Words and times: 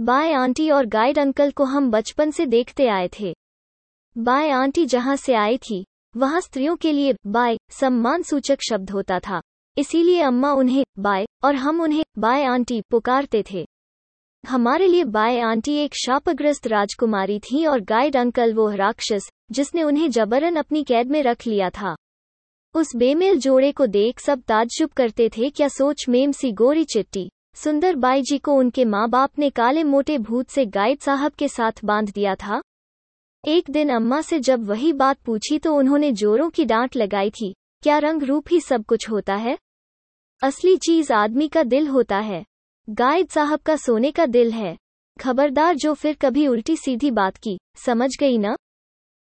Bye 0.00 0.32
aunty 0.32 0.70
और 0.70 0.86
guide 0.86 1.18
uncle 1.18 1.50
को 1.50 1.64
हम 1.64 1.90
बचपन 1.90 2.30
से 2.30 2.46
देखते 2.46 2.86
आए 2.88 3.08
थे। 3.20 3.34
बाय 4.18 4.50
आंटी 4.50 4.86
जहाँ 4.86 5.16
से 5.16 5.34
आई 5.34 5.58
थी, 5.58 5.84
वहाँ 6.16 6.40
स्त्रियों 6.40 6.76
के 6.76 6.92
लिए 6.92 7.14
बाय 7.26 7.58
सम्मान 7.70 8.22
सूचक 8.22 8.58
शब्द 8.70 8.90
होता 8.90 9.18
था। 9.18 9.40
इसीलिए 9.76 10.20
अम्मा 10.20 10.52
उन्हें 10.52 10.84
बाय 10.98 11.26
और 11.44 11.54
हम 11.54 11.80
उन्हें 11.80 12.04
बाय 12.18 12.44
आंटी 12.44 12.80
पुकारते 12.80 13.44
थे। 13.52 13.66
हमारे 14.48 14.86
लिए 14.86 15.04
बाय 15.04 15.40
आंटी 15.40 15.74
एक 15.74 15.94
शापग्रस्त 15.94 16.66
राजकुमारी 16.66 17.38
थी 17.38 17.66
और 17.66 17.80
गाइड 17.80 18.16
अंकल 18.16 18.54
वो 18.54 18.70
राक्षस, 18.70 19.30
जिसने 19.50 19.82
उन्हें 19.82 20.10
जबरन 20.10 20.56
अपनी 20.56 20.84
कैद 20.84 21.10
में 21.10 21.22
रख 21.22 21.46
लिया 21.46 21.70
था। 21.70 21.94
उस 22.74 22.96
बेमेल 22.96 23.38
जोड़े 23.38 23.72
को 23.72 23.86
देख 23.86 24.20
सब 24.20 24.42
ताज्जुब 24.42 24.90
करते 24.90 25.28
थे, 25.28 25.50
क्या 25.50 25.68
सोच 25.68 26.08
मेम 26.08 26.32
सी 26.32 26.52
गोरी 26.52 26.84
चिट्टी। 26.84 27.30
सुंदर 27.56 27.96
बाई 27.96 28.22
जी 28.22 28.38
को 28.38 28.52
उनके 28.52 28.84
माँ 28.84 29.08
बाप 29.08 29.38
ने 29.38 29.48
काले 29.50 29.82
मोटे 29.84 30.16
भूत 30.18 30.48
से 30.48 30.64
गाइड 30.66 31.00
साहब 31.00 31.32
के 31.32 31.48
साथ 31.48 31.72
बाँध 31.84 32.10
दिया 32.10 32.34
था। 32.34 32.60
एक 33.44 33.70
दिन 33.70 33.88
अम्मा 33.88 34.20
से 34.20 34.38
जब 34.40 34.64
वही 34.64 34.92
बात 34.92 35.18
पूछी 35.18 35.58
तो 35.58 35.74
उन्होंने 35.74 36.12
जोरों 36.12 36.48
की 36.50 36.64
डांट 36.64 36.96
लगाई 36.96 37.30
थी, 37.30 37.54
क्या 37.82 37.98
रंग 37.98 38.22
रूप 38.22 38.44
ही 38.50 38.60
सब 38.60 38.84
कुछ 38.84 39.08
होता 39.10 39.34
है? 39.34 39.56
असली 40.42 40.76
चीज़ 40.76 41.12
आदमी 41.12 41.48
का 41.48 41.62
दिल 41.62 41.88
होता 41.88 42.18
है। 42.18 42.44
गाइड 42.90 43.28
साहब 43.28 43.60
का 43.60 43.76
सोने 43.76 44.10
का 44.10 44.26
दिल 44.26 44.50
है। 44.50 44.76
खबरदार 45.20 45.76
जो 45.76 45.94
फिर 45.94 46.16
कभी 46.22 46.46
उल्टी 46.46 46.76
सीधी 46.76 47.10
बात 47.10 47.36
की, 47.36 47.58
समझ 47.84 48.10
गई 48.20 48.38
ना? 48.38 48.56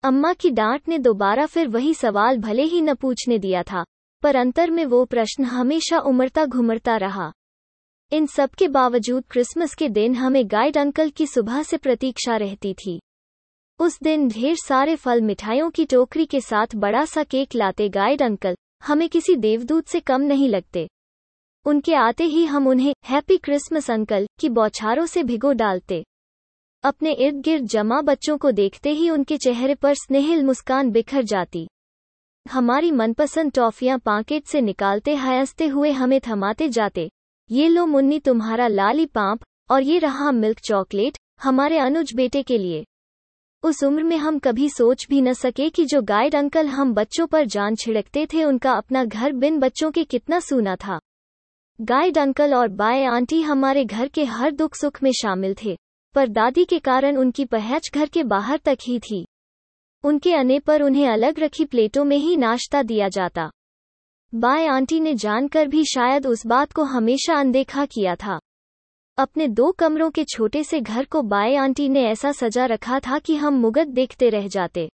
अम्मा 0.03 0.33
की 0.33 0.51
डांट 0.51 0.87
ने 0.87 0.99
दोबारा 0.99 1.45
फिर 1.45 1.67
वही 1.67 1.93
सवाल 1.93 2.37
भले 2.37 2.63
ही 2.63 2.81
न 2.81 2.95
पूछने 2.95 3.39
दिया 3.39 3.63
था, 3.63 3.83
पर 4.23 4.35
अंतर 4.35 4.71
में 4.71 4.85
वो 4.85 5.05
प्रश्न 5.05 5.43
हमेशा 5.43 5.99
उमड़ता 5.99 6.45
घुमड़ता 6.45 6.97
रहा। 6.97 7.31
इन 8.11 8.25
सब 8.25 8.49
के 8.49 8.67
बावजूद 8.67 9.23
क्रिसमस 9.29 9.73
के 9.75 9.89
दिन 9.89 10.15
हमें 10.15 10.47
गाइड 10.47 10.77
अंकल 10.77 11.09
की 11.09 11.27
सुबह 11.27 11.63
से 11.63 11.77
प्रतीक्षा 11.77 12.37
रहती 12.37 12.73
थी। 12.73 12.99
उस 13.79 13.99
दिन 14.03 14.27
ढेर 14.29 14.55
सारे 14.55 14.95
फल 14.95 15.21
मिठाइयों 15.21 15.69
की 15.69 15.85
टोकरी 15.85 16.25
के 16.25 16.41
साथ 16.41 16.67
बड़ा 16.75 17.05
सा 17.05 17.23
केक 17.23 17.55
लाते 17.55 17.89
गाइड 17.89 18.21
अंकल 18.21 18.55
हमें 18.83 19.09
किसी 19.09 19.35
देवदूत 19.35 19.87
से 19.87 19.99
कम 19.99 20.21
नहीं 20.21 20.49
लगते। 20.49 20.87
उनके 21.65 21.93
आते 21.93 22.23
ही 22.23 22.45
हम 22.45 22.67
उन्हें 22.67 22.93
हैप्पी 23.05 23.37
क्रिसमस 23.37 23.91
अंकल 23.91 24.27
की 24.39 24.49
बौछारों 24.49 25.05
से 25.05 25.23
भिगो 25.23 25.51
डालते। 25.53 26.03
अपने 26.83 27.11
इर्द 27.11 27.41
गिर्द 27.41 27.65
जमा 27.65 28.01
बच्चों 28.01 28.37
को 28.37 28.51
देखते 28.51 28.89
ही 28.89 29.09
उनके 29.09 29.37
चेहरे 29.37 29.75
पर 29.75 29.93
स्नेहिल 29.93 30.43
मुस्कान 30.43 30.91
बिखर 30.91 31.23
जाती। 31.23 31.67
हमारी 32.51 32.91
मनपसंद 32.91 33.51
टॉफियाँ 33.51 33.99
पाकेट 33.99 34.45
से 34.45 34.61
निकालते 34.61 35.15
हँसते 35.15 35.67
हुए 35.67 35.91
हमें 35.91 36.19
थमाते 36.27 36.69
जाते। 36.69 37.09
ये 37.51 37.67
लो 37.67 37.85
मुन्नी 37.85 38.19
तुम्हारा 38.19 38.67
लाली 38.67 39.05
पांप, 39.05 39.39
और 39.71 39.83
ये 39.83 39.99
रहा 39.99 40.31
मिल्क 40.31 40.59
चॉकलेट, 40.59 41.17
हमारे 41.41 41.77
अनुज 41.77 42.13
बेटे 42.15 42.43
के 42.43 42.57
लिए। 42.57 42.85
उस 43.63 43.83
उम्र 43.83 44.03
में 44.03 44.17
हम 44.17 44.39
कभी 44.39 44.69
सोच 44.69 45.07
भी 45.09 45.21
न 45.21 45.33
सके 45.33 45.69
कि 45.69 45.85
जो 45.85 46.01
गाइड 46.01 46.35
अंकल 46.35 46.67
हम 46.67 46.93
बच्चों 46.93 47.27
पर 47.27 47.45
जान 47.45 47.75
छिड़कते 47.75 48.25
थे, 48.25 48.43
उनका 48.43 48.71
अपना 48.71 49.05
घर 49.05 49.31
बिन 49.31 49.59
बच्चों 49.59 49.91
के 49.91 50.03
कितना 50.03 50.39
सूना 50.39 50.75
था। 50.75 50.99
गाइड 51.81 52.17
अंकल 52.17 52.53
और 52.53 52.67
बाय 52.67 53.05
आंटी 53.05 53.41
हमारे 53.41 53.85
घर 53.85 54.07
के 54.07 54.25
हर 54.25 54.51
दुख 54.51 54.75
सुख 54.75 55.03
में 55.03 55.11
शामिल 55.11 55.55
थे, 55.65 55.77
पर 56.15 56.27
दादी 56.27 56.65
के 56.65 56.79
कारण 56.79 57.17
उनकी 57.17 57.45
पहच 57.45 57.91
घर 57.95 58.07
के 58.07 58.23
बाहर 58.23 58.57
तक 58.57 58.77
ही 58.87 58.99
थी। 58.99 59.25
उनके 60.03 60.33
अने 60.33 60.59
पर 60.59 60.81
उन्हें 60.81 61.07
अलग 61.07 61.39
रखी 61.39 61.65
प्लेटों 61.65 62.03
में 62.03 62.17
ही 62.17 62.37
नाश्ता 62.37 62.83
दिया 62.83 63.09
जाता। 63.09 63.51
बाय 64.33 64.67
आंटी 64.67 64.99
ने 64.99 65.13
जानकर 65.15 65.67
भी 65.67 65.83
शायद 65.85 66.27
उस 66.27 66.45
बात 66.47 66.71
को 66.71 66.83
हमेशा 66.83 67.35
अनदेखा 67.35 67.85
किया 67.85 68.15
था। 68.15 68.39
अपने 69.17 69.47
दो 69.47 69.71
कमरों 69.71 70.09
के 70.11 70.23
छोटे 70.23 70.63
से 70.63 70.81
घर 70.81 71.05
को 71.05 71.21
बाय 71.21 71.55
आंटी 71.55 71.89
ने 71.89 72.03
ऐसा 72.03 72.31
सजा 72.31 72.65
रखा 72.65 72.99
था 72.99 73.19
कि 73.19 73.35
हम 73.35 73.53
मुगत 73.53 73.87
देखते 73.87 74.29
रह 74.29 74.47
जाते। 74.47 74.89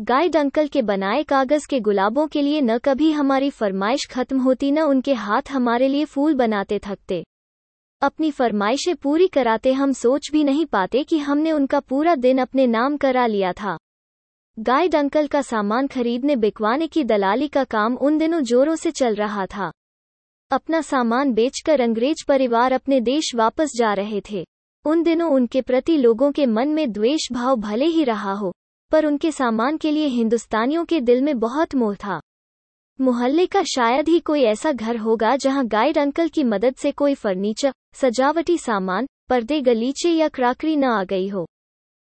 गाइड 0.00 0.36
अंकल 0.36 0.68
के 0.68 0.82
बनाए 0.82 1.22
कागज़ 1.22 1.66
के 1.70 1.80
गुलाबों 1.80 2.26
के 2.26 2.42
लिए 2.42 2.60
न 2.60 2.78
कभी 2.78 3.12
हमारी 3.12 3.50
फरमाइश 3.50 4.06
खत्म 4.10 4.40
होती 4.40 4.70
न 4.70 4.78
उनके 4.78 5.14
हाथ 5.14 5.42
हमारे 5.50 5.88
लिए 5.88 6.04
फूल 6.04 6.34
बनाते 6.34 6.78
थकते। 6.78 7.24
अपनी 8.02 8.30
फरमाइशें 8.30 8.96
पूरी 8.96 9.28
कराते 9.28 9.72
हम 9.72 9.92
सोच 9.92 10.30
भी 10.32 10.44
नहीं 10.44 10.66
पाते 10.66 11.02
कि 11.02 11.18
हमने 11.18 11.52
उनका 11.52 11.80
पूरा 11.80 12.14
दिन 12.14 12.38
अपने 12.38 12.66
नाम 12.66 12.96
करा 12.96 13.26
लिया 13.26 13.52
था। 13.52 13.78
गाइड 14.58 14.94
अंकल 14.94 15.26
का 15.26 15.40
सामान 15.42 15.86
खरीदने 15.86 16.34
बिकवाने 16.36 16.86
की 16.86 17.02
दलाली 17.04 17.48
का 17.48 17.64
काम 17.64 17.96
उन 17.96 18.16
दिनों 18.18 18.40
जोरों 18.40 18.74
से 18.76 18.90
चल 18.90 19.14
रहा 19.14 19.46
था। 19.46 19.70
अपना 20.50 20.80
सामान 20.80 21.32
बेचकर 21.32 21.80
अंग्रेज़ 21.80 22.24
परिवार 22.28 22.72
अपने 22.72 23.00
देश 23.00 23.30
वापस 23.34 23.72
जा 23.76 23.92
रहे 23.92 24.20
थे। 24.30 24.44
उन 24.84 25.02
दिनों 25.02 25.30
उनके 25.30 25.60
प्रति 25.60 25.96
लोगों 25.96 26.30
के 26.32 26.46
मन 26.46 26.68
में 26.68 26.92
द्वेष 26.92 27.28
भाव 27.32 27.56
भले 27.56 27.84
ही 27.84 28.04
रहा 28.04 28.32
हो, 28.32 28.52
पर 28.92 29.06
उनके 29.06 29.32
सामान 29.32 29.76
के 29.76 29.90
लिए 29.90 30.06
हिंदुस्तानियों 30.06 30.84
के 30.84 31.00
दिल 31.00 31.22
में 31.22 31.38
बहुत 31.38 31.74
मोह 31.74 31.94
था। 31.94 32.20
मोहल्ले 33.00 33.46
का 33.46 33.62
शायद 33.62 34.08
ही 34.08 34.18
कोई 34.20 34.42
ऐसा 34.42 34.72
घर 34.72 34.96
होगा 34.96 35.34
जहाँ 35.36 35.66
गाइड 35.66 35.98
अंकल 35.98 36.28
की 36.28 36.44
मदद 36.44 36.74
से 36.74 36.92
कोई 36.92 37.14
फर्नीचर, 37.14 37.72
सजावटी 37.94 38.58
सामान, 38.58 39.06
पर्दे, 39.28 39.60
गलीचे 39.60 40.10
या 40.10 40.28
क्राकरी 40.28 40.76
न 40.76 40.84
आ 40.84 41.04
गई 41.04 41.28
हो। 41.28 41.46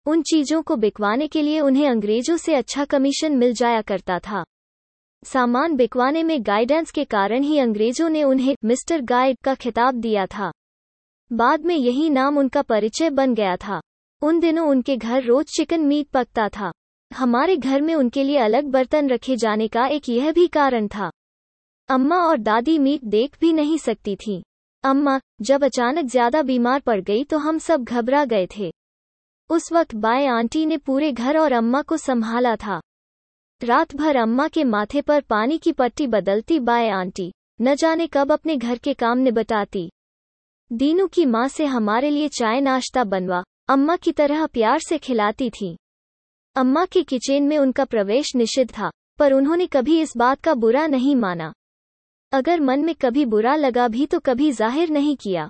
उन 0.09 0.23
चीज़ों 0.23 0.61
को 0.63 0.77
बिकवाने 0.77 1.27
के 1.29 1.43
लिए 1.43 1.61
उन्हें 1.61 1.89
अंग्रेज़ों 1.89 2.37
से 2.37 2.55
अच्छा 2.55 2.85
कमीशन 2.85 3.37
मिल 3.37 3.53
जाया 3.53 3.81
करता 3.83 4.19
था। 4.19 4.43
सामान 5.23 5.75
बिकवाने 5.77 6.23
में 6.23 6.41
गाइडेंस 6.43 6.91
के 6.91 7.05
कारण 7.05 7.43
ही 7.43 7.59
अंग्रेज़ों 7.59 8.09
ने 8.09 8.23
उन्हें 8.23 8.55
मिस्टर 8.65 9.01
गाइड 9.01 9.39
का 9.45 9.55
खिताब 9.55 9.95
दिया 9.95 10.25
था। 10.27 10.51
बाद 11.31 11.65
में 11.65 11.75
यही 11.77 12.09
नाम 12.11 12.39
उनका 12.39 12.63
परिचय 12.63 13.11
बन 13.11 13.35
गया 13.35 13.57
था। 13.57 13.81
उन 14.23 14.41
दिनों 14.41 14.69
उनके 14.69 14.97
घर 14.97 15.23
रोज 15.23 15.47
चिकन 15.47 15.81
मीट 15.81 16.09
पकता 16.09 16.49
था। 16.49 16.73
हमारे 17.11 17.57
घर 17.57 17.83
में 17.83 17.95
उनके 17.95 18.25
लिए 18.25 18.39
अलग 18.39 18.71
बर्तन 18.71 19.09
रखे 19.09 19.37
जाने 19.37 19.69
का 19.69 19.87
एक 19.89 20.09
यह 20.09 20.33
भी 20.33 20.47
कारण 20.49 20.89
था। 20.89 21.11
अम्मा 21.89 22.23
और 22.23 22.39
दादी 22.39 22.79
मीट 22.79 23.05
देख 23.07 23.37
भी 23.41 23.53
नहीं 23.53 23.79
सकती 23.79 24.17
थी। 24.17 24.43
अम्मा, 24.85 25.21
जब 25.43 25.65
अचानक 25.65 26.07
ज़्यादा 26.07 26.43
बीमार 26.43 26.81
पड़ 26.81 27.01
गई 27.01 27.25
तो 27.25 27.39
हम 27.39 27.59
सब 27.59 27.85
घबरा 27.85 28.25
गए 28.25 28.47
थे। 28.59 28.73
उस 29.51 29.73
वक्त 29.73 29.95
बाय 29.95 30.27
आंटी 30.27 30.65
ने 30.67 30.77
पूरे 30.77 31.13
घर 31.13 31.39
और 31.39 31.53
अम्मा 31.53 31.83
को 31.83 31.97
संभाला 31.97 32.57
था। 32.57 32.81
रात 33.61 33.95
भर 33.97 34.17
अम्मा 34.17 34.49
के 34.49 34.65
माथे 34.65 35.01
पर 35.01 35.21
पानी 35.21 35.59
की 35.59 35.73
पट्टी 35.73 36.07
बदलती 36.07 36.59
बाय 36.61 36.89
आंटी, 36.89 37.33
न 37.63 37.75
जाने 37.75 38.07
कब 38.07 38.33
अपने 38.33 38.57
घर 38.57 38.79
के 38.79 38.95
काम 38.95 39.19
निबटाती। 39.19 39.89
दीनू 40.71 41.07
की 41.07 41.25
माँ 41.27 41.49
से 41.49 41.67
हमारे 41.67 42.11
लिए 42.11 42.29
चाय 42.29 42.61
नाश्ता 42.61 43.05
बनवा, 43.05 43.43
अम्मा 43.69 43.97
की 43.97 44.13
तरह 44.13 44.47
प्यार 44.47 44.79
से 44.79 44.99
खिलाती 44.99 45.51
थी। 45.51 45.77
अम्मा 46.57 46.85
के 46.85 47.03
किचन 47.03 47.43
में 47.43 47.59
उनका 47.59 47.85
प्रवेश 47.85 48.35
निषिद्ध 48.37 48.71
था, 48.71 48.91
पर 49.19 49.33
उन्होंने 49.33 49.67
कभी 49.67 50.01
इस 50.01 50.13
बात 50.17 50.41
का 50.41 50.55
बुरा 50.55 50.87
नहीं 50.87 51.17
माना। 51.17 51.53
अगर 52.33 52.61
मन 52.61 52.85
में 52.85 52.95
कभी 52.95 53.25
बुरा 53.25 53.55
लगा 53.57 53.89
भी 53.89 54.07
तो 54.07 54.19
कभी 54.19 54.53
ज़ाहिर 54.53 54.91
नहीं 54.91 55.17
किया। 55.17 55.49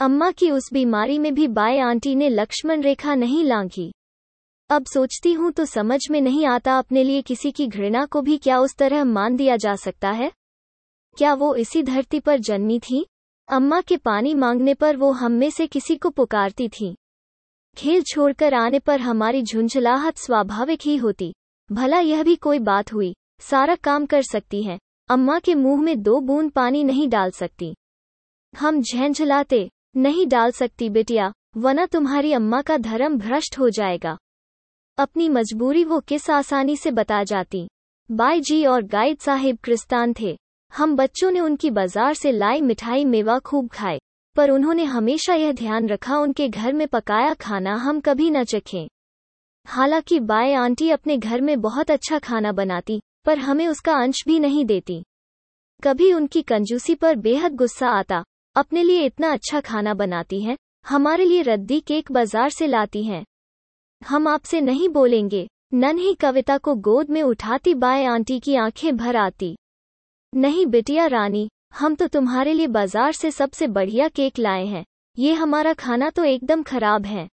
अम्मा 0.00 0.30
की 0.30 0.50
उस 0.50 0.68
बीमारी 0.72 1.18
में 1.18 1.34
भी 1.34 1.48
बाय 1.48 1.78
आंटी 1.78 2.14
ने 2.14 2.28
लक्ष्मण 2.28 2.82
रेखा 2.82 3.14
नहीं 3.14 3.44
लांघी। 3.44 3.92
अब 4.70 4.84
सोचती 4.84 5.32
हूँ 5.32 5.50
तो 5.52 5.64
समझ 5.64 5.98
में 6.10 6.20
नहीं 6.20 6.46
आता 6.46 6.78
अपने 6.78 7.02
लिए 7.04 7.22
किसी 7.22 7.50
की 7.50 7.66
घृणा 7.66 8.04
को 8.06 8.20
भी 8.22 8.36
क्या 8.38 8.58
उस 8.58 8.76
तरह 8.76 9.04
मान 9.04 9.36
दिया 9.36 9.56
जा 9.56 9.74
सकता 9.74 10.10
है। 10.10 10.30
क्या 11.16 11.34
वो 11.34 11.54
इसी 11.54 11.82
धरती 11.82 12.20
पर 12.20 12.38
जन्मी 12.38 12.78
थी? 12.78 13.04
अम्मा 13.48 13.80
के 13.80 13.96
पानी 13.96 14.34
मांगने 14.34 14.74
पर 14.74 14.96
वो 14.96 15.10
हम 15.12 15.32
में 15.32 15.50
से 15.50 15.66
किसी 15.66 15.96
को 15.96 16.10
पुकारती 16.10 16.68
थी। 16.68 16.94
खेल 17.76 18.02
छोड़कर 18.02 18.54
आने 18.54 18.78
पर 18.78 19.00
हमारी 19.00 19.42
झुंझलाहट 19.42 20.16
स्वाभाविक 20.16 20.80
ही 20.82 20.96
होती। 20.96 21.32
भला 21.72 21.98
यह 22.00 22.22
भी 22.22 22.36
कोई 22.36 22.58
बात 22.58 22.92
हुई, 22.92 23.14
सारा 23.40 23.74
काम 23.74 24.06
कर 24.06 24.22
सकती 24.22 24.62
है। 24.62 24.78
अम्मा 25.08 25.38
के 25.38 25.54
मुँह 25.54 25.82
में 25.82 26.02
दो 26.02 26.20
बूंद 26.20 26.50
पानी 26.50 26.84
नहीं 26.84 27.08
डाल 27.08 27.30
सकती। 27.30 27.74
हम 28.54 28.80
झेंझलाते 28.82 29.68
नहीं 29.94 30.26
डाल 30.26 30.50
सकती 30.50 30.88
बेटिया 30.90 31.32
वना 31.56 31.86
तुम्हारी 31.86 32.32
अम्मा 32.32 32.60
का 32.62 32.76
धर्म 32.76 33.18
भ्रष्ट 33.18 33.58
हो 33.58 33.68
जाएगा। 33.70 34.16
अपनी 34.98 35.28
मजबूरी 35.28 35.84
वो 35.84 36.00
किस 36.00 36.28
आसानी 36.30 36.76
से 36.76 36.90
बता 36.90 37.22
जाती। 37.24 37.66
बाई 38.10 38.40
जी 38.40 38.64
और 38.64 38.82
गाइड 38.82 39.18
साहिब 39.18 39.58
क्रिस्तान 39.64 40.14
थे। 40.20 40.36
हम 40.72 40.94
बच्चों 40.96 41.30
ने 41.30 41.40
उनकी 41.40 41.70
बाज़ार 41.70 42.14
से 42.14 42.32
लाई 42.32 42.60
मिठाई 42.60 43.04
मेवा 43.04 43.38
खूब 43.38 43.68
खाए, 43.68 43.98
पर 44.36 44.50
उन्होंने 44.50 44.84
हमेशा 44.84 45.34
यह 45.34 45.52
ध्यान 45.52 45.88
रखा 45.88 46.18
उनके 46.18 46.48
घर 46.48 46.72
में 46.72 46.86
पकाया 46.88 47.34
खाना 47.34 47.74
हम 47.74 48.00
कभी 48.00 48.30
न 48.30 48.44
चखें। 48.44 48.88
हालाँकि 49.66 50.20
बाय 50.20 50.54
आंटी 50.54 50.90
अपने 50.90 51.16
घर 51.16 51.40
में 51.40 51.60
बहुत 51.60 51.90
अच्छा 51.90 52.18
खाना 52.18 52.52
बनाती, 52.52 53.00
पर 53.26 53.38
हमें 53.38 53.66
उसका 53.68 53.94
अंश 53.94 54.24
भी 54.26 54.38
नहीं 54.38 54.64
देती। 54.64 55.02
कभी 55.82 56.12
उनकी 56.12 56.42
कंजूसी 56.42 56.94
पर 56.94 57.16
बेहद 57.16 57.54
गुस्सा 57.54 57.88
आता 57.88 58.22
अपने 58.56 58.82
लिए 58.82 59.04
इतना 59.06 59.32
अच्छा 59.32 59.60
खाना 59.60 59.94
बनाती 59.94 60.40
हैं, 60.40 60.56
हमारे 60.86 61.24
लिए 61.24 61.42
रद्दी 61.42 61.80
केक 61.80 62.12
बाज़ार 62.12 62.50
से 62.50 62.66
लाती 62.66 63.02
हैं। 63.04 63.24
हम 64.02 64.28
आपसे 64.28 64.60
नहीं 64.60 64.88
बोलेंगे, 64.88 65.46
नन 65.74 65.98
ही 65.98 66.14
कविता 66.14 66.58
को 66.58 66.74
गोद 66.74 67.10
में 67.10 67.22
उठाती 67.22 67.74
बाय 67.74 68.04
आंटी 68.04 68.38
की 68.40 68.54
आँखें 68.56 68.96
भर 68.96 69.16
आती। 69.16 69.56
नहीं 70.32 70.66
बिटिया 70.66 71.06
रानी, 71.06 71.48
हम 71.74 71.94
तो 71.94 72.06
तुम्हारे 72.06 72.52
लिए 72.52 72.66
बाज़ार 72.66 73.12
से 73.12 73.30
सबसे 73.30 73.66
बढ़िया 73.68 74.08
केक 74.08 74.38
लाए 74.38 74.64
हैं, 74.66 74.84
ये 75.18 75.32
हमारा 75.32 75.72
खाना 75.74 76.10
तो 76.10 76.24
एकदम 76.24 76.62
खराब 76.62 77.06
है। 77.06 77.28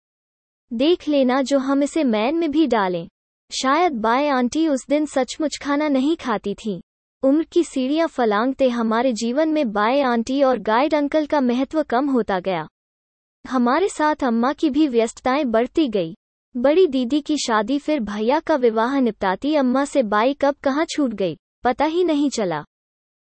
देख 0.72 1.08
लेना 1.08 1.42
जो 1.42 1.58
हम 1.60 1.84
इसे 1.84 2.04
मैन 2.04 2.36
में 2.36 2.50
भी 2.52 2.68
डालें। 2.68 3.08
शायद 3.52 3.94
बाय 3.94 4.28
आंटी 4.28 4.68
उस 4.68 4.86
दिन 4.88 5.06
सचमुच 5.06 5.58
खाना 5.58 5.88
नहीं 5.88 6.16
खाती 6.16 6.54
थी। 6.56 6.81
उम्र 7.23 7.44
की 7.44 7.63
सीढ़ियाँ 7.63 8.07
फलांगते 8.07 8.69
हमारे 8.69 9.13
जीवन 9.13 9.50
में 9.50 9.71
बाय 9.71 10.01
आंटी 10.01 10.41
और 10.44 10.59
गाइड 10.59 10.94
अंकल 10.95 11.25
का 11.25 11.41
महत्व 11.41 11.83
कम 11.83 12.09
होता 12.09 12.39
गया। 12.39 12.68
हमारे 13.45 13.89
साथ 13.89 14.23
अम्मा 14.23 14.53
की 14.53 14.69
भी 14.69 14.88
व्यस्तताएँ 14.88 15.44
बढ़ती 15.44 15.88
गई। 15.88 16.15
बड़ी 16.56 16.88
दीदी 16.88 17.21
की 17.21 17.38
शादी 17.38 17.79
फिर 17.79 18.00
भैया 18.00 18.39
का 18.39 18.56
विवाह 18.56 19.00
निपटाती 19.00 19.56
अम्मा 19.56 19.85
से 19.85 20.03
बाई 20.03 20.33
कब 20.33 20.56
कहाँ 20.63 20.85
छूट 20.85 21.12
गई, 21.12 21.38
पता 21.63 21.85
ही 21.85 22.03
नहीं 22.03 22.29
चला। 22.29 22.63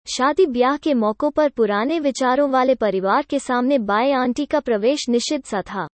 शादी 0.08 0.46
ब्याह 0.46 0.78
के 0.78 0.94
मौकों 0.94 1.32
पर 1.32 1.50
पुराने 1.50 2.00
विचारों 2.00 2.50
वाले 2.50 2.76
परिवार 2.76 3.24
के 3.24 3.40
सामने 3.40 3.80
बाय 3.80 4.12
आंटी 4.12 4.46
का 4.46 4.60
प्रवेश 4.60 5.10
निषिद्ध 5.10 5.46
सा 5.46 5.62
था। 5.62 5.88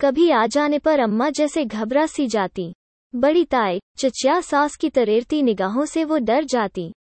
कभी 0.00 0.30
आ 0.30 0.46
जाने 0.46 0.78
पर 0.78 1.00
अम्मा 1.00 1.30
जैसे 1.30 1.64
घबरा 1.64 2.06
सी 2.06 2.26
जाती। 2.26 2.72
बड़ी 3.14 3.44
ताए 3.44 3.80
चचिया 3.98 4.40
सास 4.40 4.76
की 4.76 4.90
तरेरती 4.90 5.42
निगाहों 5.42 5.84
से 5.84 6.04
वो 6.04 6.18
डर 6.18 6.44
जाती। 6.44 6.92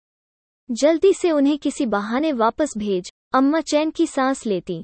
जल्दी 0.70 1.12
से 1.12 1.30
उन्हें 1.30 1.58
किसी 1.58 1.86
बहाने 1.86 2.32
वापस 2.32 2.72
भेज, 2.78 3.10
अम्मा 3.34 3.60
चैन 3.60 3.90
की 3.90 4.06
सांस 4.06 4.44
लेती। 4.46 4.82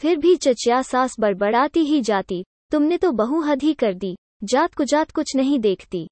फिर 0.00 0.16
भी 0.16 0.36
चचिया 0.36 0.80
सास 0.82 1.14
बड़बड़ाती 1.20 1.80
ही 1.80 2.00
जाती, 2.00 2.44
तुमने 2.70 2.98
तो 2.98 3.10
बहु 3.12 3.40
हद 3.40 3.62
ही 3.62 3.72
कर 3.74 3.94
दी, 3.94 4.14
जात 4.44 4.74
कुजात 4.74 5.10
कुछ 5.10 5.34
नहीं 5.36 5.58
देखती। 5.60 6.06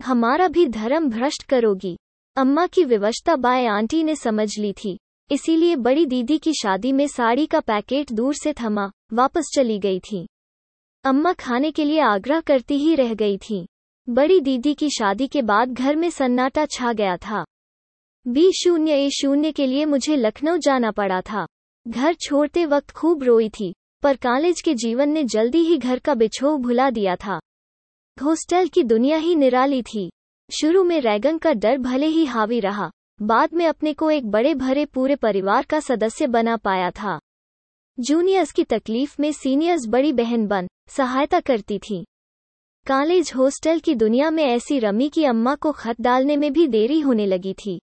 हमारा 0.00 0.48
भी 0.48 0.66
धर्म 0.66 1.08
भ्रष्ट 1.10 1.42
करोगी। 1.42 1.96
अम्मा 2.36 2.66
की 2.66 2.84
विवशता 2.84 3.36
बाय 3.36 3.66
आंटी 3.66 4.02
ने 4.02 4.16
समझ 4.16 4.48
ली 4.58 4.72
थी, 4.72 4.98
इसीलिए 5.30 5.76
बड़ी 5.76 6.06
दीदी 6.06 6.38
की 6.38 6.52
शादी 6.52 6.92
में 6.92 7.06
साड़ी 7.06 7.46
का 7.46 7.60
पैकेट 7.60 8.12
दूर 8.12 8.34
से 8.34 8.52
थमा, 8.52 8.90
वापस 9.12 9.50
चली 9.54 9.78
गई 9.78 10.00
थी। 10.00 10.26
अम्मा 11.04 11.32
खाने 11.32 11.70
के 11.70 11.84
लिए 11.84 12.00
आग्रह 12.00 12.40
करती 12.40 12.78
ही 12.78 12.94
रह 12.94 13.14
गई 13.14 13.36
थी। 13.38 13.66
बड़ी 14.08 14.40
दीदी 14.40 14.74
की 14.74 14.90
शादी 14.90 15.26
के 15.26 15.42
बाद 15.42 15.72
घर 15.72 15.96
में 15.96 16.10
सन्नाटा 16.10 16.66
छा 16.66 16.92
गया 16.92 17.16
था। 17.16 17.44
बी 18.26 18.52
शून्य 18.52 18.92
ए 18.92 19.10
शून्य 19.10 19.52
के 19.52 19.66
लिए 19.66 19.84
मुझे 19.84 20.16
लखनऊ 20.16 20.56
जाना 20.56 20.90
पड़ा 20.90 21.20
था। 21.20 21.46
घर 21.88 22.14
छोड़ते 22.14 22.66
वक्त 22.66 22.90
खूब 22.90 23.22
रोई 23.22 23.48
थी, 23.48 23.74
पर 24.02 24.16
कॉलेज 24.16 24.60
के 24.60 24.74
जीवन 24.74 25.08
ने 25.08 25.24
जल्दी 25.24 25.58
ही 25.58 25.78
घर 25.78 25.98
का 25.98 26.14
बिछोह 26.14 26.56
भुला 26.56 26.90
दिया 26.90 27.16
था। 27.16 27.40
हॉस्टल 28.22 28.68
की 28.68 28.82
दुनिया 28.82 29.16
ही 29.16 29.34
निराली 29.34 29.82
थी। 29.82 30.10
शुरू 30.60 30.84
में 30.84 31.00
रैगन 31.00 31.38
का 31.38 31.52
डर 31.52 31.78
भले 31.78 32.06
ही 32.06 32.24
हावी 32.24 32.60
रहा, 32.60 32.90
बाद 33.22 33.54
में 33.54 33.66
अपने 33.66 33.92
को 33.92 34.10
एक 34.10 34.30
बड़े 34.30 34.54
भरे 34.54 34.84
पूरे 34.84 35.16
परिवार 35.16 35.64
का 35.64 35.80
सदस्य 35.80 36.26
बना 36.26 36.56
पाया 36.56 36.90
था। 36.90 37.18
जूनियर्स 38.00 38.52
की 38.52 38.64
तकलीफ़ 38.64 39.16
में 39.20 39.32
सीनियर्स 39.32 39.86
बड़ी 39.88 40.12
बहन 40.12 40.46
बन, 40.46 40.68
सहायता 40.88 41.40
करती 41.40 41.78
थी। 41.78 42.04
कॉलेज 42.88 43.32
हॉस्टल 43.36 43.78
की 43.78 43.94
दुनिया 43.94 44.30
में 44.30 44.44
ऐसी 44.44 44.78
रमी 44.78 45.08
की 45.08 45.24
अम्मा 45.24 45.54
को 45.54 45.72
खत 45.72 46.00
डालने 46.00 46.36
में 46.36 46.52
भी 46.52 46.68
देरी 46.68 47.00
होने 47.00 47.26
लगी 47.26 47.54
थी। 47.54 47.80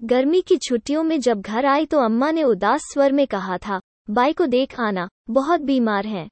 गर्मी 0.00 0.40
की 0.40 0.56
छुट्टियों 0.56 1.02
में 1.02 1.20
जब 1.20 1.40
घर 1.40 1.66
आई 1.66 1.86
तो 1.86 1.98
अम्मा 1.98 2.30
ने 2.30 2.42
उदास 2.42 2.82
स्वर 2.84 3.12
में 3.12 3.26
कहा 3.26 3.58
था, 3.58 3.80
बाई 4.10 4.32
को 4.32 4.46
देख 4.46 4.80
आना, 4.80 5.08
बहुत 5.30 5.60
बीमार 5.60 6.06
है। 6.06 6.28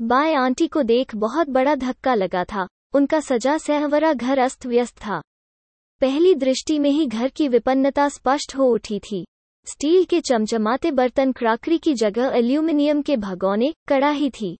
बाय 0.00 0.34
आंटी 0.34 0.66
को 0.66 0.82
देख 0.82 1.14
बहुत 1.16 1.48
बड़ा 1.48 1.74
धक्का 1.74 2.14
लगा 2.14 2.44
था, 2.44 2.66
उनका 2.94 3.20
सजा 3.20 3.56
सहवरा 3.58 4.12
घर 4.12 4.38
अस्त 4.38 4.66
व्यस्त 4.66 4.98
था। 4.98 5.20
पहली 6.00 6.34
दृष्टि 6.34 6.78
में 6.78 6.90
ही 6.90 7.06
घर 7.06 7.28
की 7.28 7.48
विपन्नता 7.48 8.08
स्पष्ट 8.08 8.56
हो 8.56 8.66
उठी 8.66 8.98
थी। 8.98 9.24
स्टील 9.66 10.04
के 10.04 10.20
चमचमाते 10.20 10.90
बर्तन 10.90 11.32
क्राकरी 11.32 11.78
की 11.78 11.94
जगह 11.94 12.32
एल्यूमिनियम 12.34 13.02
के 13.02 13.16
भगोने, 13.16 13.72
कड़ाही 13.88 14.30
थी। 14.30 14.56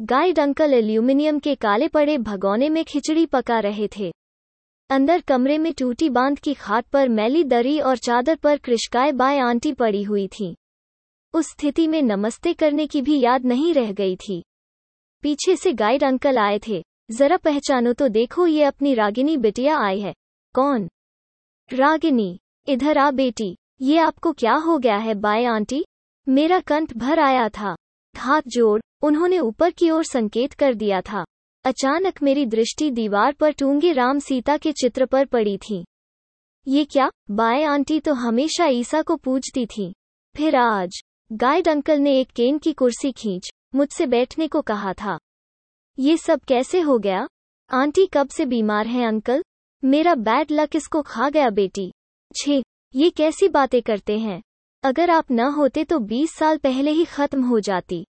गाइड 0.00 0.38
अंकल 0.38 0.74
एल्यूमिनियम 0.74 1.38
के 1.38 1.54
काले 1.54 1.88
पड़े 1.88 2.18
भगोने 2.18 2.68
में 2.68 2.84
खिचड़ी 2.84 3.26
पका 3.26 3.58
रहे 3.60 3.88
थे। 3.98 4.12
अंदर 4.90 5.20
कमरे 5.20 5.58
में 5.58 5.72
टूटी 5.72 6.08
बाँध 6.10 6.38
की 6.38 6.54
खाट 6.54 6.84
पर 6.84 7.08
मैली 7.08 7.44
दरी 7.44 7.80
और 7.80 7.96
चादर 7.96 8.36
पर 8.36 8.56
कृष्काय 8.56 9.12
बाय 9.12 9.38
आंटी 9.38 9.72
पड़ी 9.72 10.02
हुई 10.02 10.28
थी। 10.28 10.56
उस 11.34 11.50
स्थिति 11.50 11.86
में 11.86 12.02
नमस्ते 12.02 12.52
करने 12.52 12.86
की 12.86 13.02
भी 13.02 13.20
याद 13.20 13.44
नहीं 13.44 13.74
रह 13.74 13.92
गई 13.92 14.16
थी। 14.16 14.44
पीछे 15.22 15.56
से 15.56 15.72
गाइड 15.72 16.04
अंकल 16.04 16.38
आए 16.38 16.60
थे। 16.68 16.84
जरा 17.10 17.36
पहचानो 17.36 17.92
तो 17.92 18.08
देखो 18.08 18.46
ये 18.46 18.62
अपनी 18.62 18.94
रागिनी 18.94 19.36
बिटिया 19.36 19.78
आई 19.78 20.00
है। 20.00 20.14
कौन? 20.54 20.88
रागिनी। 21.72 22.38
इधर 22.68 22.98
आ 22.98 23.10
बेटी। 23.10 23.56
ये 23.80 23.98
आपको 23.98 24.32
क्या 24.32 24.54
हो 24.54 24.78
गया 24.78 24.96
है 24.96 25.14
बाय 25.14 25.44
आंटी? 25.44 25.84
मेरा 26.28 26.60
कंठ 26.60 26.94
भर 26.96 27.18
आया 27.18 27.48
था। 27.48 27.76
हाथ 28.16 28.42
जोड़। 28.46 28.80
उन्होंने 29.02 29.38
ऊपर 29.38 29.70
की 29.70 29.90
ओर 29.90 30.04
संकेत 30.04 30.52
कर 30.52 30.74
दिया 30.74 31.00
था। 31.00 31.24
अचानक 31.64 32.22
मेरी 32.22 32.46
दृष्टि 32.46 32.90
दीवार 32.90 33.32
पर 33.32 33.52
टूँगे 33.52 33.92
राम 33.92 34.18
सीता 34.18 34.56
के 34.56 34.72
चित्र 34.72 35.06
पर 35.06 35.24
पड़ी 35.24 35.56
थी। 35.58 35.84
ये 36.68 36.84
क्या? 36.84 37.10
बाय 37.30 37.64
आंटी 37.64 38.00
तो 38.00 38.14
हमेशा 38.14 38.66
ईसा 38.66 39.02
को 39.02 39.16
पूजती 39.16 39.66
थी। 39.66 39.94
फिर 40.36 40.56
आज 40.56 41.02
गाइड 41.32 41.68
अंकल 41.68 41.98
ने 41.98 42.20
एक 42.20 42.30
केन 42.30 42.58
की 42.58 42.72
कुर्सी 42.72 43.12
खींच, 43.12 43.50
मुझसे 43.74 44.06
बैठने 44.06 44.48
को 44.48 44.62
कहा 44.62 44.92
था। 44.92 45.18
ये 45.98 46.16
सब 46.16 46.40
कैसे 46.40 46.80
हो 46.80 46.98
गया? 46.98 47.26
आंटी 47.70 48.06
कब 48.06 48.28
से 48.28 48.46
बीमार 48.46 48.86
है 48.86 49.06
अंकल? 49.06 49.44
मेरा 49.84 50.14
बैड 50.14 50.46
लक 50.52 50.76
इसको 50.76 51.02
खा 51.02 51.30
गया 51.30 51.50
बेटी। 51.50 51.92
छे, 52.36 52.62
ये 52.94 53.10
कैसी 53.10 53.48
बातें 53.48 53.82
करते 53.82 54.18
हैं? 54.18 54.42
अगर 54.82 55.10
आप 55.10 55.30
न 55.30 55.40
होते 55.40 55.84
तो 55.84 55.98
बीस 55.98 56.30
साल 56.30 56.58
पहले 56.58 56.90
ही 56.90 57.04
खत्म 57.04 57.42
हो 57.42 57.60
जाती। 57.60 58.06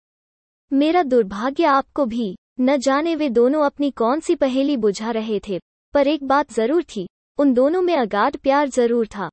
मेरा 0.72 1.02
दुर्भाग्य 1.02 1.64
आपको 1.64 2.06
भी। 2.06 2.36
न 2.60 2.76
जाने 2.76 3.14
वे 3.16 3.28
दोनों 3.30 3.64
अपनी 3.64 3.90
कौन 3.90 4.20
सी 4.20 4.34
पहेली 4.34 4.76
बुझा 4.76 5.10
रहे 5.10 5.40
थे, 5.48 5.60
पर 5.94 6.06
एक 6.06 6.24
बात 6.24 6.52
ज़रूर 6.52 6.82
थी, 6.82 7.08
उन 7.38 7.54
दोनों 7.54 7.82
में 7.82 7.96
अगाध 7.96 8.36
प्यार 8.36 8.68
ज़रूर 8.68 9.06
था। 9.06 9.30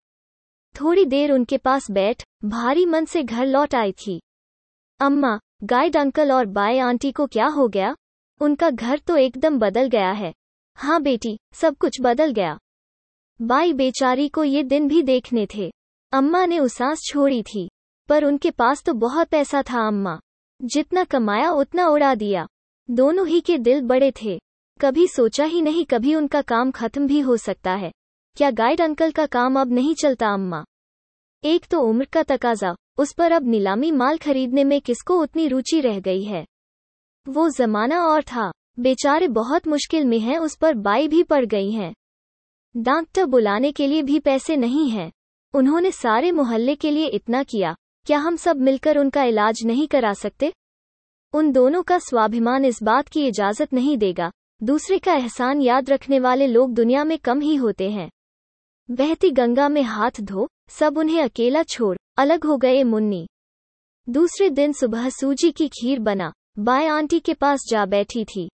थोड़ी 0.82 1.06
देर 1.06 1.32
उनके 1.32 1.58
पास 1.58 1.92
बैठ, 1.92 2.24
भारी 2.46 2.86
मन 2.86 3.06
से 3.06 3.24
घर 3.24 3.46
लौट 3.46 3.76
आई 3.76 3.92
थी। 3.92 4.22
अम्मा, 5.00 5.40
गाइड 5.64 5.98
अंकल 5.98 6.32
और 6.32 6.46
बाय 6.46 6.80
आंटी 6.80 7.12
को 7.12 7.28
क्या 7.28 7.48
हो 7.48 7.68
गया? 7.68 7.96
उनका 8.42 8.70
घर 8.70 9.00
तो 9.00 9.18
एकदम 9.18 9.60
बदल 9.60 9.88
गया 9.88 10.12
है। 10.12 10.34
हाँ 10.76 11.02
बेटी, 11.02 11.38
सब 11.54 11.78
कुछ 11.78 12.02
बदल 12.02 12.32
गया। 12.32 12.58
बाई 13.42 13.74
बेचारी 13.74 14.30
को 14.30 14.44
ये 14.44 14.64
दिन 14.64 14.88
भी 14.88 15.04
देखने 15.04 15.48
थे। 15.56 15.72
अम्मा 16.14 16.46
ने 16.46 16.60
उसास 16.60 17.02
छोड़ी 17.04 17.44
थी। 17.44 17.70
पर 18.10 18.26
उनके 18.26 18.52
पास 18.52 18.84
तो 18.84 18.94
बहुत 18.94 19.28
पैसा 19.28 19.62
था 19.62 19.88
अम्मा। 19.88 20.20
जितना 20.62 21.04
कमाया, 21.04 21.52
उतना 21.52 21.88
उड़ा 21.88 22.16
दिया। 22.16 22.48
दोनों 22.92 23.28
ही 23.28 23.42
के 23.42 23.58
दिल 23.58 23.82
बड़े 23.82 24.12
थे। 24.12 24.40
कभी 24.82 25.08
सोचा 25.08 25.46
ही 25.46 25.62
नहीं, 25.62 25.86
कभी 25.86 26.16
उनका 26.16 26.42
काम 26.42 26.72
खत्म 26.72 27.08
भी 27.08 27.20
हो 27.20 27.38
सकता 27.38 27.72
है। 27.72 27.92
क्या 28.36 28.52
गाइड 28.52 28.82
अंकल 28.82 29.12
का 29.12 29.26
काम 29.26 29.60
अब 29.60 29.72
नहीं 29.72 29.96
चलता 29.96 30.28
अम्मा? 30.28 30.66
एक 31.44 31.66
तो 31.72 31.82
उम्र 31.82 32.06
का 32.06 32.24
तकाजा, 32.24 32.76
उस 32.98 33.14
पर 33.14 33.32
अब 33.32 33.48
नीलामी 33.48 33.92
माल 33.92 34.18
खरीदने 34.18 34.64
में 34.64 34.82
किसको 34.82 35.22
उतनी 35.22 35.48
रुचि 35.48 35.82
रह 35.82 36.00
गई 36.00 36.24
है? 36.24 36.46
वो 37.28 37.50
जमाना 37.50 38.06
और 38.06 38.24
था। 38.24 38.52
बेचारे 38.80 39.28
बहुत 39.28 39.68
मुश्किल 39.68 40.06
में 40.06 40.20
हैं, 40.20 40.38
उस 40.38 40.56
पर 40.56 40.74
बाई 40.74 41.08
भी 41.08 41.24
पड़ 41.24 41.46
गई 41.46 41.72
हैं। 41.72 41.94
डॉक्टर 42.78 43.26
बुलाने 43.26 43.72
के 43.72 43.88
लिए 43.88 44.04
भी 44.04 44.20
पैसे 44.20 44.56
नहीं 44.56 44.90
हैं। 44.90 45.12
उन्होंने 45.54 45.92
सारे 45.92 46.32
मोहल्ले 46.32 46.76
के 46.76 46.92
लिए 46.92 47.08
इतना 47.08 47.44
किया। 47.44 47.76
क्या 48.06 48.20
हम 48.20 48.36
सब 48.36 48.58
मिलकर 48.58 48.98
उनका 48.98 49.24
इलाज 49.24 49.56
नहीं 49.66 49.88
करा 49.88 50.14
सकते? 50.14 50.54
उन 51.38 51.52
दोनों 51.52 51.84
का 51.84 51.98
स्वाभिमान 52.00 52.66
इस 52.66 52.84
बात 52.84 53.08
की 53.08 53.28
इजाज़त 53.28 53.74
नहीं 53.74 53.98
देगा। 53.98 54.32
दूसरे 54.64 55.00
का 55.00 55.14
एहसान 55.14 55.62
याद 55.62 55.90
रखने 55.90 56.20
वाले 56.20 56.48
लोग 56.48 56.74
दुनिया 56.74 57.04
में 57.04 57.18
कम 57.18 57.40
ही 57.40 57.56
होते 57.56 57.90
हैं। 57.90 58.10
बहती 58.92 59.32
गंगा 59.32 59.70
में 59.70 59.82
हाथ 59.82 60.22
धो, 60.22 60.48
सब 60.70 60.98
उन्हें 60.98 61.22
अकेला 61.24 61.64
छोड़, 61.64 61.98
अलग 62.18 62.46
हो 62.46 62.58
गए 62.58 62.84
मुन्नी। 62.84 63.28
दूसरे 64.10 64.50
दिन 64.50 64.74
सुबह 64.74 65.10
सूजी 65.10 65.52
की 65.52 65.68
खीर 65.68 66.00
बना 66.00 66.32
बाय 66.60 66.88
आंटी 66.88 67.20
के 67.20 67.34
पास 67.34 67.66
जा 67.70 67.86
बैठी 67.86 68.26
थी। 68.26 68.50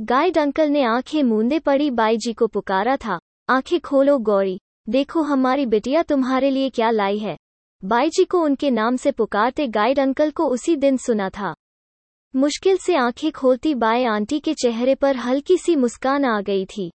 गाइड 0.00 0.38
अंकल 0.38 0.68
ने 0.68 0.84
आँखें 0.84 1.22
मूंदे 1.22 1.58
पड़ी 1.58 1.90
बाई 1.90 2.16
जी 2.16 2.32
को 2.32 2.46
पुकारा 2.46 2.96
था, 2.96 3.18
आँखें 3.48 3.80
खोलो 3.80 4.18
गौरी, 4.18 4.58
देखो 4.88 5.22
हमारी 5.22 5.66
बिटिया 5.66 6.02
तुम्हारे 6.02 6.50
लिए 6.50 6.70
क्या 6.70 6.90
लाई 6.90 7.18
है। 7.18 7.36
बाई 7.84 8.10
जी 8.10 8.24
को 8.24 8.40
उनके 8.40 8.70
नाम 8.70 8.96
से 8.96 9.10
पुकारते 9.10 9.68
गाइड 9.68 10.00
अंकल 10.00 10.30
को 10.30 10.48
उसी 10.48 10.76
दिन 10.76 10.96
सुना 10.96 11.28
था। 11.28 11.54
मुश्किल 12.36 12.76
से 12.76 12.96
आँखें 12.96 13.32
खोलती 13.32 13.74
बाय 13.74 14.04
आंटी 14.04 14.40
के 14.40 14.54
चेहरे 14.54 14.94
पर 14.94 15.16
हल्की 15.16 15.58
सी 15.58 15.76
मुस्कान 15.76 16.24
आ 16.24 16.40
गई 16.40 16.64
थी। 16.64 16.92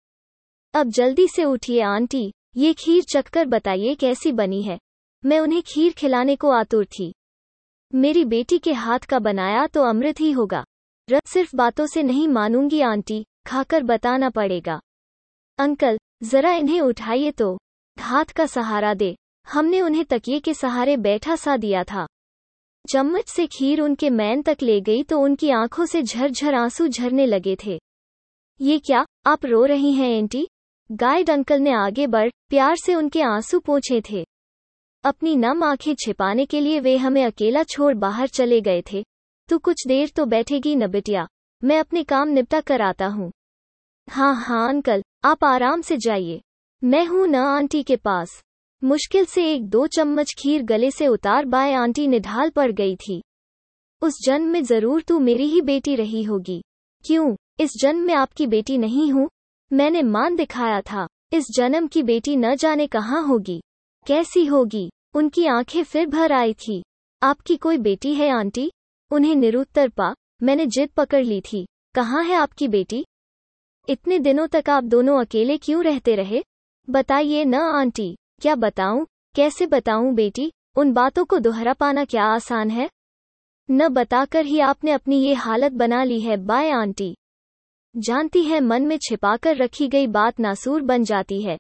अब 0.73 0.89
जल्दी 0.89 1.27
से 1.27 1.43
उठिए 1.43 1.81
आंटी, 1.81 2.33
ये 2.57 2.73
खीर 2.73 3.03
चखकर 3.03 3.45
बताइए 3.45 3.95
कैसी 3.95 4.31
बनी 4.31 4.61
है। 4.61 4.79
मैं 5.25 5.39
उन्हें 5.39 5.61
खीर 5.61 5.93
खिलाने 5.93 6.35
को 6.35 6.49
आतुर 6.49 6.85
थी। 6.85 7.13
मेरी 7.95 8.25
बेटी 8.25 8.57
के 8.57 8.73
हाथ 8.73 8.99
का 8.99 9.19
बनाया 9.19 9.67
तो 9.67 9.83
अमृत 9.83 10.19
ही 10.19 10.31
होगा। 10.31 10.65
रत 11.09 11.27
सिर्फ़ 11.27 11.55
बातों 11.55 11.85
से 11.85 12.03
नहीं 12.03 12.27
मानूँगी 12.27 12.81
आंटी, 12.81 13.25
खाकर 13.47 13.83
बताना 13.83 14.29
पड़ेगा। 14.29 14.81
अंकल, 15.57 15.97
जरा 16.23 16.51
इन्हें 16.51 16.81
उठाइए 16.81 17.31
तो 17.31 17.57
हाथ 17.99 18.25
का 18.25 18.45
सहारा 18.45 18.93
दे। 18.93 19.15
हमने 19.51 19.81
उन्हें 19.81 20.05
तकिए 20.05 20.39
के 20.39 20.53
सहारे 20.53 20.97
बैठा 20.97 21.35
सा 21.35 21.57
दिया 21.57 21.83
था। 21.83 22.07
चम्मच 22.85 23.27
से 23.27 23.45
खीर 23.47 23.81
उनके 23.81 24.09
मैन 24.09 24.41
तक 24.41 24.57
ले 24.61 24.79
गई 24.81 25.03
तो 25.03 25.19
उनकी 25.19 25.49
आँखों 25.49 25.85
से 25.85 26.01
झरझर 26.03 26.53
आँसू 26.53 26.87
झरने 26.87 27.25
लगे 27.25 27.55
थे। 27.65 27.79
ये 28.59 28.79
क्या? 28.79 29.05
आप 29.25 29.45
रो 29.45 29.63
रही 29.65 29.91
हैं, 29.93 30.09
एंटी? 30.09 30.47
गाइड 30.89 31.29
अंकल 31.29 31.59
ने 31.59 31.71
आगे 31.71 32.07
बढ़ 32.07 32.29
प्यार 32.49 32.75
से 32.75 32.95
उनके 32.95 33.21
आँसू 33.21 33.59
पोछे 33.59 34.01
थे। 34.09 34.25
अपनी 35.03 35.35
नम 35.35 35.63
आँखें 35.63 35.93
छिपाने 35.95 36.45
के 36.45 36.59
लिए 36.61 36.79
वे 36.79 36.97
हमें 36.97 37.23
अकेला 37.25 37.63
छोड़ 37.63 37.93
बाहर 37.93 38.27
चले 38.27 38.61
गए 38.61 38.83
थे। 38.91 39.03
तू 39.49 39.57
कुछ 39.57 39.87
देर 39.87 40.11
तो 40.15 40.25
बैठेगी 40.25 40.75
न 40.75 40.87
बिटिया, 40.87 41.27
मैं 41.61 41.79
अपने 41.79 42.03
काम 42.03 42.29
निपटा 42.29 42.61
कर 42.61 42.81
आता 42.81 43.07
हूँ। 43.07 43.31
हाँ 44.07 44.35
हाँ 44.35 44.67
अंकल, 44.69 45.03
आप 45.23 45.43
आराम 45.43 45.81
से 45.81 45.97
जाइए। 45.97 46.41
मैं 46.81 47.05
हूँ 47.05 47.27
न 47.27 47.35
आंटी 47.35 47.83
के 47.83 47.95
पास। 47.95 48.41
मुश्किल 48.83 49.25
से 49.25 49.53
एक 49.53 49.69
दो 49.69 49.87
चम्मच 49.87 50.33
खीर 50.37 50.63
गले 50.63 50.91
से 50.91 51.07
उतार 51.07 51.45
बाएँ 51.45 51.73
आंटी 51.73 52.07
निढाल 52.07 52.49
पड़ 52.49 52.71
गई 52.71 52.95
थी। 52.95 53.21
उस 54.01 54.19
जन्म 54.25 54.47
में 54.47 54.63
ज़रूर 54.63 55.01
तू 55.01 55.19
मेरी 55.19 55.45
ही 55.45 55.61
बेटी 55.61 55.95
रही 55.95 56.23
होगी। 56.23 56.63
क्यों? 57.05 57.35
इस 57.59 57.71
जन्म 57.81 57.99
में 57.99 58.13
आपकी 58.13 58.47
बेटी 58.47 58.77
नहीं 58.77 59.11
हूँ। 59.11 59.29
मैंने 59.73 60.01
मान 60.01 60.35
दिखाया 60.35 60.81
था। 60.81 61.07
इस 61.33 61.45
जन्म 61.55 61.87
की 61.87 62.03
बेटी 62.03 62.35
न 62.35 62.55
जाने 62.55 62.87
कहाँ 62.87 63.27
होगी। 63.27 63.61
कैसी 64.07 64.45
होगी? 64.45 64.89
उनकी 65.13 65.45
आँखें 65.45 65.83
फिर 65.83 66.07
भर 66.07 66.31
आई 66.31 66.53
थी। 66.53 66.83
आपकी 67.23 67.57
कोई 67.57 67.77
बेटी 67.77 68.13
है 68.13 68.29
आंटी? 68.29 68.71
उन्हें 69.11 69.35
निरुत्तर 69.35 69.89
पा। 69.89 70.15
मैंने 70.43 70.65
जिद 70.65 70.89
पकड़ 70.89 71.23
ली 71.23 71.41
थी। 71.41 71.65
कहाँ 71.95 72.23
है 72.23 72.35
आपकी 72.35 72.67
बेटी? 72.67 73.05
इतने 73.89 74.19
दिनों 74.19 74.47
तक 74.47 74.69
आप 74.69 74.83
दोनों 74.83 75.19
अकेले 75.19 75.57
क्यों 75.57 75.83
रहते 75.83 76.15
रहे? 76.15 76.43
बताइए 76.89 77.45
न 77.45 77.55
आंटी। 77.55 78.17
क्या 78.41 78.55
बताऊँ? 78.55 79.05
कैसे 79.35 79.65
बताऊँ 79.65 80.13
बेटी? 80.13 80.51
उन 80.77 80.93
बातों 80.93 81.25
को 81.25 81.39
दोहरा 81.39 81.73
पाना 81.73 82.05
क्या 82.05 82.23
आसान 82.23 82.69
है? 82.69 82.89
न 83.71 83.87
बताकर 83.89 84.45
ही 84.45 84.59
आपने 84.59 84.91
अपनी 84.91 85.21
ये 85.23 85.33
हालत 85.33 85.71
बना 85.71 86.03
ली 86.03 86.19
है 86.21 86.37
बाय 86.37 86.69
आंटी। 86.69 87.15
जानती 87.97 88.43
है, 88.43 88.59
मन 88.59 88.83
में 88.83 88.97
छिपाकर 88.97 89.57
रखी 89.57 89.87
गई 89.87 90.07
बात 90.07 90.39
नासूर 90.39 90.81
बन 90.81 91.03
जाती 91.03 91.41
है। 91.41 91.57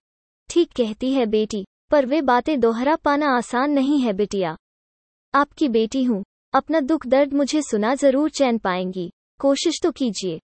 ठीक 0.49 0.71
कहती 0.71 1.13
है 1.13 1.25
बेटी, 1.25 1.65
पर 1.91 2.05
वे 2.05 2.21
बातें 2.21 2.59
दोहरा 2.59 2.95
पाना 2.95 3.37
आसान 3.37 3.71
नहीं 3.71 3.99
है 3.99 4.13
बिटिया। 4.13 4.57
आपकी 5.33 5.69
बेटी 5.69 6.03
हूँ, 6.03 6.23
अपना 6.53 6.79
दुख 6.79 7.07
दर्द 7.07 7.33
मुझे 7.33 7.61
सुना 7.61 7.95
ज़रूर 7.95 8.29
चैन 8.29 8.57
पाएँगी। 8.57 9.11
कोशिश 9.39 9.79
तो 9.83 9.91
कीजिए। 9.91 10.39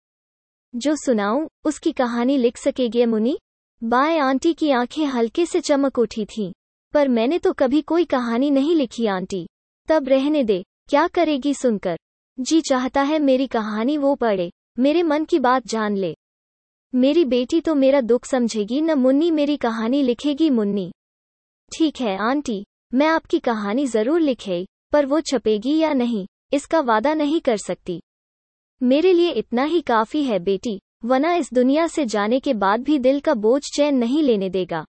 जो 0.77 0.97
सुनाऊं, 0.97 1.49
उसकी 1.65 1.93
कहानी 1.93 2.39
लिख 2.39 2.57
सकेगी 2.57 3.05
मुनि 3.05 3.39
बाय 3.83 4.19
आंटी 4.19 4.53
की 4.55 4.71
आँखें 4.71 5.05
हल्के 5.05 5.45
से 5.47 5.61
चमक 5.61 5.99
उठी 5.99 6.25
थीं, 6.25 6.53
पर 6.95 7.09
मैंने 7.09 7.39
तो 7.39 7.53
कभी 7.53 7.81
कोई 7.83 8.05
कहानी 8.05 8.51
नहीं 8.51 8.75
लिखी 8.75 9.07
आंटी। 9.07 9.47
तब 9.89 10.09
रहने 10.09 10.45
दे, 10.45 10.63
क्या 10.89 11.07
करेगी 11.09 11.53
सुनकर? 11.55 11.97
जी 12.39 12.61
चाहता 12.61 13.03
है 13.03 13.19
मेरी 13.19 13.47
कहानी 13.47 13.97
वो 13.97 14.15
पढ़े, 14.15 14.51
मेरे 14.79 15.03
मन 15.03 15.25
की 15.25 15.39
बात 15.39 15.67
जान 15.67 15.97
ले। 15.97 16.15
मेरी 16.95 17.25
बेटी 17.25 17.61
तो 17.61 17.75
मेरा 17.75 18.01
दुख 18.01 18.25
समझेगी, 18.25 18.81
न 18.81 18.95
मुन्नी 18.95 19.31
मेरी 19.31 19.57
कहानी 19.57 20.03
लिखेगी 20.03 20.51
मुन्नी। 20.51 20.91
ठीक 21.73 22.01
है 22.01 22.17
आंटी, 22.21 22.65
मैं 22.95 23.07
आपकी 23.07 23.39
कहानी 23.39 23.87
ज़रूर 23.87 24.21
लिखे, 24.21 24.65
पर 24.93 25.07
वो 25.07 25.21
छपेगी 25.21 25.79
या 25.79 25.93
नहीं, 25.93 26.27
इसका 26.53 26.81
वादा 26.81 27.15
नहीं 27.15 27.41
कर 27.41 27.57
सकती। 27.57 28.01
मेरे 28.81 29.13
लिए 29.13 29.31
इतना 29.31 29.65
ही 29.65 29.81
काफ़ी 29.81 30.25
है 30.25 30.39
बेटी। 30.39 30.79
वना 31.07 31.35
इस 31.35 31.55
दुनिया 31.55 31.87
से 31.87 32.07
जाने 32.07 32.41
के 32.41 32.55
बाद 32.55 32.81
भी 32.81 32.99
दिल 32.99 33.21
का 33.21 33.35
बोझ 33.35 33.63
चैन 33.63 33.97
नहीं 33.97 34.23
लेने 34.23 34.51
देगा। 34.51 34.87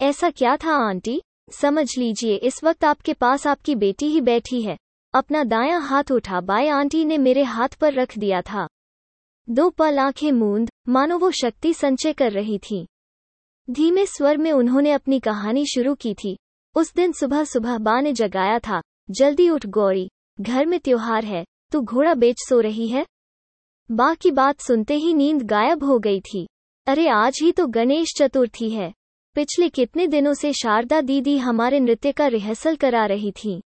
ऐसा 0.00 0.30
क्या 0.30 0.56
था, 0.56 0.88
आंटी? 0.88 1.22
समझ 1.50 1.98
लीजिए, 1.98 2.34
इस 2.36 2.64
वक्त 2.64 2.84
आपके 2.84 3.12
पास 3.12 3.46
आपकी 3.46 3.74
बेटी 3.74 4.06
ही 4.06 4.20
बैठी 4.20 4.62
है। 4.62 4.78
अपना 5.14 5.44
दायां 5.44 5.82
हाथ 5.82 6.04
उठा 6.12 6.40
बाय 6.40 6.68
आंटी 6.68 7.04
ने 7.04 7.18
मेरे 7.18 7.42
हाथ 7.42 7.68
पर 7.68 7.92
रख 7.92 8.18
दिया 8.18 8.42
था। 8.42 8.68
दो 9.50 9.70
पल 9.70 9.98
आँखें 9.98 10.32
मूंद, 10.32 10.70
मानो 10.88 11.18
वो 11.18 11.30
शक्ति 11.30 11.74
संचय 11.74 12.12
कर 12.12 12.32
रही 12.32 12.58
थी। 12.58 12.86
धीमे 13.70 14.06
स्वर 14.06 14.36
में 14.36 14.52
उन्होंने 14.52 14.92
अपनी 14.92 15.20
कहानी 15.20 15.66
शुरू 15.66 15.94
की 15.94 16.14
थी। 16.14 16.38
उस 16.74 16.94
दिन 16.94 17.12
सुबह 17.12 17.44
सुबह 17.44 17.78
बा 17.78 18.00
ने 18.00 18.12
जगाया 18.12 18.58
था, 18.58 18.82
जल्दी 19.10 19.48
उठ 19.48 19.66
गौरी, 19.66 20.10
घर 20.40 20.66
में 20.66 20.80
त्योहार 20.80 21.24
है, 21.24 21.44
तू 21.72 21.80
घोड़ा 21.80 22.14
बेच 22.14 22.36
सो 22.48 22.60
रही 22.60 22.88
है? 22.88 23.06
बा 23.92 24.14
की 24.14 24.30
बात 24.30 24.60
सुनते 24.60 24.94
ही 24.94 25.12
नींद 25.14 25.42
गायब 25.42 25.82
हो 25.84 25.98
गई 25.98 26.20
थी। 26.20 26.46
अरे 26.86 27.06
आज 27.08 27.38
ही 27.42 27.50
तो 27.52 27.66
गणेश 27.66 28.12
चतुर्थी 28.16 28.70
है। 28.70 28.92
पिछले 29.36 29.68
कितने 29.68 30.06
दिनों 30.06 30.32
से 30.34 30.52
शारदा 30.52 31.00
दीदी 31.00 31.36
हमारे 31.38 31.80
नृत्य 31.80 32.12
का 32.12 32.26
रिहर्सल 32.26 32.76
करा 32.76 33.04
रही 33.06 33.32
थी। 33.32 33.60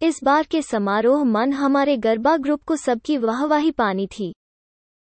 इस 0.00 0.20
बार 0.24 0.46
के 0.50 0.62
समारोह 0.62 1.24
मन 1.24 1.52
हमारे 1.52 1.96
गरबा 1.96 2.36
ग्रुप 2.36 2.62
को 2.62 2.76
सबकी 2.76 3.16
वाहवाही 3.16 3.70
पानी 3.70 4.06
थी। 4.06 4.32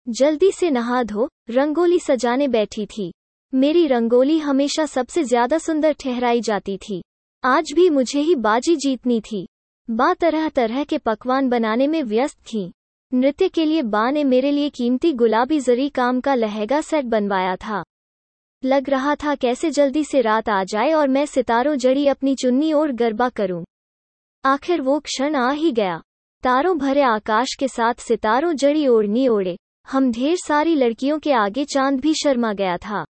जल्दी 0.06 0.52
से 0.52 0.70
नहा 0.70 1.02
धो, 1.02 1.28
रंगोली 1.50 1.98
सजाने 1.98 2.48
बैठी 2.48 2.86
थी। 2.86 3.12
मेरी 3.52 3.86
रंगोली 3.86 4.38
हमेशा 4.38 4.86
सबसे 4.86 5.24
ज़्यादा 5.24 5.58
सुंदर 5.58 5.92
ठहराई 5.92 6.40
जाती 6.40 6.76
थी। 6.78 7.02
आज 7.44 7.72
भी 7.72 7.90
मुझे 7.90 8.20
ही 8.20 8.34
बाजी 8.34 8.76
जीतनी 8.76 9.20
थी। 9.20 9.46
बा 9.88 10.14
तरह 10.14 10.48
तरह 10.48 10.84
के 10.84 10.98
पकवान 10.98 11.48
बनाने 11.48 11.86
में 11.86 12.02
व्यस्त 12.02 12.38
थी। 12.44 12.70
नृत्य 13.12 13.48
के 13.48 13.64
लिए 13.64 13.82
बा 13.82 14.10
ने 14.10 14.24
मेरे 14.24 14.50
लिए 14.50 14.68
कीमती 14.68 15.12
गुलाबी 15.12 15.60
जरी 15.60 15.88
काम 15.88 16.20
का 16.20 16.34
लहंगा 16.34 16.80
सेट 16.80 17.04
बनवाया 17.04 17.56
था। 17.56 17.82
लग 18.64 18.90
रहा 18.90 19.14
था 19.14 19.34
कैसे 19.34 19.70
जल्दी 19.70 20.04
से 20.04 20.20
रात 20.20 20.48
आ 20.48 20.64
जाए 20.64 20.92
और 20.92 21.08
मैं 21.08 21.26
सितारों 21.26 21.76
जड़ी 21.76 22.06
अपनी 22.06 22.34
चुन्नी 22.34 22.72
और 22.72 22.92
गरबा 22.92 23.28
करूँ। 23.28 23.64
आखिर 24.44 24.80
वो 24.80 24.98
क्षण 25.00 25.36
आ 25.36 25.50
ही 25.50 25.72
गया। 25.72 26.02
तारों 26.42 26.78
भरे 26.78 27.02
आकाश 27.02 27.54
के 27.54 27.68
साथ 27.68 27.94
सितारों 27.94 28.52
जड़ी 28.52 28.86
ओढ़नी 28.88 29.28
ओढ़े। 29.28 29.56
हम 29.90 30.12
ढेर 30.12 30.36
सारी 30.36 30.74
लड़कियों 30.74 31.18
के 31.18 31.32
आगे 31.32 31.64
चाँद 31.64 32.00
भी 32.00 32.14
शर्मा 32.14 32.52
गया 32.52 32.76
था। 32.76 33.04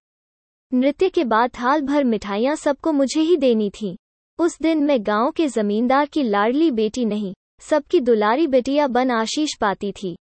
नृत्य 0.73 1.09
के 1.09 1.23
बाद 1.23 1.49
थाल 1.49 1.81
भर 1.81 2.03
मिठाइयाँ 2.03 2.55
सबको 2.55 2.91
मुझे 2.91 3.21
ही 3.21 3.37
देनी 3.37 3.69
थी। 3.69 3.97
उस 4.39 4.59
दिन 4.61 4.83
मैं 4.83 5.05
गाँव 5.05 5.31
के 5.31 5.47
जमींदार 5.47 6.05
की 6.05 6.23
लाडली 6.23 6.71
बेटी 6.71 7.05
नहीं 7.05 7.33
सबकी 7.59 7.99
दुलारी 7.99 8.47
बेटिया 8.47 8.87
बन 8.87 9.11
आशीष 9.11 9.49
पाती 9.61 9.91
थी। 9.91 10.17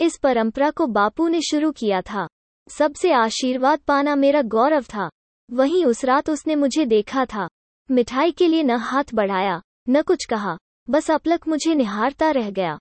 इस 0.00 0.18
परंपरा 0.18 0.70
को 0.70 0.86
बापू 0.86 1.28
ने 1.28 1.40
शुरू 1.40 1.72
किया 1.72 2.00
था। 2.00 2.28
सबसे 2.68 3.12
आशीर्वाद 3.12 3.78
पाना 3.78 4.16
मेरा 4.16 4.42
गौरव 4.42 4.82
था। 4.82 5.10
वहीं 5.50 5.84
उस 5.84 6.04
रात 6.04 6.30
उसने 6.30 6.54
मुझे 6.54 6.86
देखा 6.86 7.24
था। 7.24 7.48
मिठाई 7.90 8.32
के 8.32 8.48
लिए 8.48 8.62
न 8.62 8.70
हाथ 8.70 9.04
बढ़ाया, 9.14 9.62
न 9.88 10.02
कुछ 10.02 10.24
कहा, 10.24 10.56
बस 10.90 11.10
अपलक 11.10 11.48
मुझे 11.48 11.74
निहारता 11.74 12.30
रह 12.30 12.50
गया। 12.50 12.78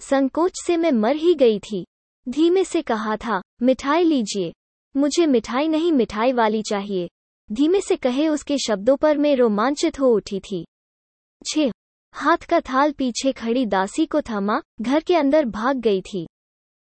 संकोच 0.00 0.52
से 0.66 0.76
मैं 0.76 0.92
मर 0.92 1.16
ही 1.16 1.34
गई 1.34 1.58
थी। 1.58 1.86
धीमे 2.28 2.64
से 2.64 2.82
कहा 2.82 3.16
था, 3.16 3.42
मिठाई 3.62 4.04
लीजिए। 4.04 4.52
मुझे 4.96 5.26
मिठाई 5.26 5.68
नहीं, 5.68 5.92
मिठाई 5.92 6.32
वाली 6.32 6.62
चाहिए। 6.62 7.08
धीमे 7.52 7.80
से 7.80 7.96
कहे 7.96 8.28
उसके 8.28 8.58
शब्दों 8.58 8.96
पर 8.96 9.18
मैं 9.18 9.36
रोमांचित 9.36 10.00
हो 10.00 10.08
उठी 10.08 10.40
थी। 10.40 10.66
छह। 11.46 11.70
हाथ 12.14 12.36
का 12.36 12.60
थाल 12.60 12.92
पीछे 12.92 13.32
खड़ी 13.32 13.66
दासी 13.66 14.06
को 14.06 14.20
थमा, 14.20 14.60
घर 14.80 15.00
के 15.00 15.16
अंदर 15.16 15.44
भाग 15.44 15.76
गई 15.76 16.00
थी। 16.00 16.26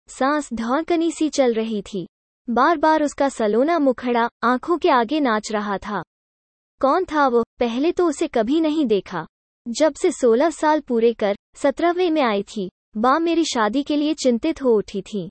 सांस 0.09 0.53
धौड़कनी 0.53 1.11
सी 1.11 1.29
चल 1.29 1.55
रही 1.55 1.83
थी। 1.83 2.07
बार 2.51 2.79
बार 2.79 3.03
उसका 3.03 3.29
सलोना 3.29 3.79
मुखड़ा, 3.79 4.29
आँखों 4.43 4.79
के 4.79 4.89
आगे 4.89 5.21
नाच 5.21 5.53
रहा 5.53 5.79
था। 5.79 6.03
कौन 6.81 7.05
था 7.05 7.29
वो, 7.29 7.45
पहले 7.59 7.93
तो 7.93 8.07
उसे 8.07 8.29
कभी 8.29 8.61
नहीं 8.61 8.87
देखा। 8.87 9.27
जब 9.69 9.95
से 9.95 10.13
सोलह 10.13 10.51
साल 10.51 10.81
पूरे 10.81 11.13
कर, 11.13 11.37
सत्रहवें 11.57 12.11
में 12.11 12.23
आई 12.23 12.43
थी, 12.43 12.71
बा 12.97 13.19
मेरी 13.19 13.45
शादी 13.45 13.83
के 13.83 13.97
लिए 13.97 14.15
चिंतित 14.15 14.63
हो 14.63 14.71
उठी 14.71 15.03
थी। 15.03 15.31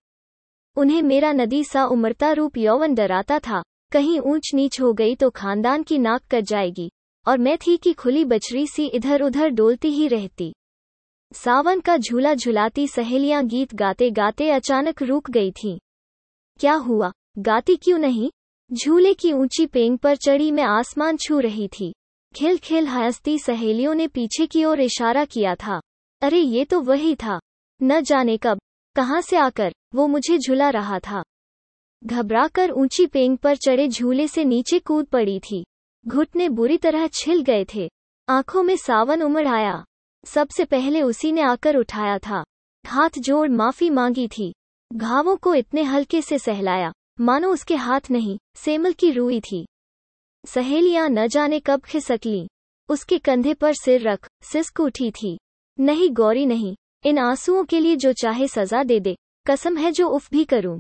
उन्हें 0.75 1.01
मेरा 1.01 1.31
नदी 1.31 1.63
सा 1.63 1.85
उमरता 1.85 2.31
रूप 2.31 2.57
यौवन 2.57 2.95
डराता 2.95 3.39
था, 3.39 3.63
कहीं 3.91 4.19
ऊंच 4.19 4.51
नीच 4.53 4.81
हो 4.81 4.93
गई 4.93 5.15
तो 5.15 5.29
खानदान 5.29 5.83
की 5.83 5.97
नाक 5.97 6.21
कट 6.31 6.41
जाएगी। 6.41 6.91
और 7.25 7.38
मैं 7.38 7.58
थी 7.58 7.77
कि 7.77 7.94
खुली 7.94 8.25
बछरी 8.25 8.68
सी 8.68 8.86
इधर 8.86 9.22
उधर 9.22 9.50
डोलती 9.50 9.88
ही 9.88 10.08
रहती। 10.08 10.53
सावन 11.34 11.80
का 11.80 11.98
झूला 11.98 12.34
झुलाती 12.34 12.88
सहेलियाँ 12.88 13.46
गीत 13.46 13.75
गाते 13.75 14.12
गाते 14.12 14.50
अचानक 14.50 15.01
रुक 15.01 15.30
गई 15.32 15.51
थीं। 15.51 15.80
क्या 16.60 16.74
हुआ? 16.74 17.12
गाती 17.38 17.75
क्यों 17.75 17.98
नहीं? 17.98 18.32
झूले 18.74 19.13
की 19.13 19.32
ऊँची 19.32 19.65
पेंग 19.65 19.98
पर 19.98 20.15
चढ़ी 20.15 20.51
मैं 20.51 20.63
आसमान 20.63 21.18
छू 21.18 21.39
रही 21.39 21.68
थी। 21.68 21.94
खिल 22.36 22.58
खिल 22.58 22.88
हंसती 22.88 23.39
सहेलियों 23.39 23.94
ने 23.94 24.08
पीछे 24.08 24.46
की 24.46 24.65
ओर 24.65 24.80
इशारा 24.80 25.25
किया 25.25 25.56
था। 25.56 25.82
अरे 26.22 26.39
ये 26.39 26.65
तो 26.65 26.82
वही 26.82 27.15
था। 27.15 27.39
न 27.84 28.01
जाने 28.01 28.38
कब। 28.38 28.60
कहाँ 28.96 29.22
से 29.22 29.38
आकर? 29.38 29.74
वो 29.96 30.08
मुझे 30.08 30.38
झुला 30.38 30.70
रहा 30.70 31.00
था। 31.00 31.24
घबराकर 32.03 32.72
ऊँची 32.72 33.06
पेंग 33.06 33.38
पर 33.38 33.56
चढ़े 33.56 33.88
झूले 33.88 34.27
से 34.27 34.44
नीचे 34.44 34.80
कूद 34.80 35.06
पड़ी 35.06 35.39
थी। 35.39 35.65
घुटने 36.07 36.50
बुरी 36.50 36.77
तरह 36.77 37.07
छिल 37.07 37.41
गए 37.41 37.65
थे। 37.75 37.89
आँखों 38.29 38.63
में 38.63 38.77
सावन 38.77 39.22
उमड़ 39.22 39.48
आया। 39.48 39.86
सबसे 40.25 40.65
पहले 40.65 41.01
उसी 41.01 41.31
ने 41.31 41.41
आकर 41.41 41.75
उठाया 41.75 42.17
था। 42.19 42.43
हाथ 42.88 43.10
जोड़ 43.17 43.50
माफ़ी 43.50 43.89
मांगी 43.89 44.27
थी। 44.27 44.53
घावों 44.93 45.36
को 45.38 45.55
इतने 45.55 45.83
हल्के 45.83 46.22
से 46.22 46.39
सहलाया। 46.39 46.93
मानो 47.19 47.53
उसके 47.53 47.75
हाथ 47.75 48.01
नहीं, 48.12 48.39
सेमल 48.55 48.93
की 48.93 49.12
रुई 49.12 49.41
थी। 49.41 49.65
सहेलियाँ 50.45 51.10
न 51.10 51.27
जाने 51.27 51.60
कब 51.60 51.81
खिसक 51.81 52.19
ली। 52.25 52.48
उसके 52.89 53.19
कंधे 53.19 53.53
पर 53.53 53.74
सिर 53.74 54.01
रख, 54.01 54.27
सिस्क 54.43 54.79
उठी 54.79 55.12
थी। 55.12 55.39
नहीं 55.79 56.10
गौरी 56.10 56.45
नहीं, 56.45 56.75
इन 57.05 57.17
आंसुओं 57.17 57.63
के 57.63 57.79
लिए 57.79 57.95
जो 57.95 58.13
चाहे 58.13 58.48
सजा 58.48 58.83
दे 58.83 59.00
दे। 59.00 59.15
कसम 59.48 59.77
है 59.77 59.91
जो 59.91 60.07
उफ 60.07 60.31
भी 60.31 60.45
करूँ। 60.45 60.79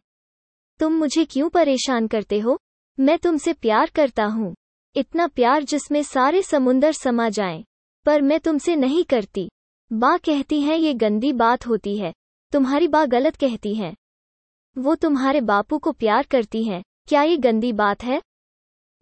तुम 0.79 0.93
मुझे 0.93 1.25
क्यों 1.25 1.49
परेशान 1.49 2.07
करते 2.07 2.39
हो? 2.39 2.59
मैं 2.99 3.19
तुमसे 3.19 3.53
प्यार 3.53 3.91
करता 3.95 4.25
हूँ। 4.25 4.55
इतना 4.95 5.27
प्यार 5.27 5.63
जिसमें 5.63 6.03
सारे 6.03 6.41
समुंदर 6.41 6.91
समा 6.91 7.29
जाएँ। 7.29 7.63
पर 8.05 8.21
मैं 8.21 8.39
तुमसे 8.39 8.75
नहीं 8.75 9.03
करती। 9.03 9.49
बा 9.93 10.17
कहती 10.17 10.61
हैं, 10.61 10.77
ये 10.77 10.93
गंदी 10.93 11.33
बात 11.33 11.67
होती 11.67 11.97
है। 11.97 12.13
तुम्हारी 12.51 12.87
बा 12.87 13.05
गलत 13.05 13.35
कहती 13.35 13.75
है। 13.75 13.93
वो 14.77 14.95
तुम्हारे 14.95 15.41
बापू 15.41 15.77
को 15.77 15.91
प्यार 15.91 16.25
करती 16.25 16.63
हैं। 16.63 16.83
क्या 17.07 17.23
ये 17.23 17.37
गंदी 17.37 17.73
बात 17.73 18.03
है? 18.03 18.21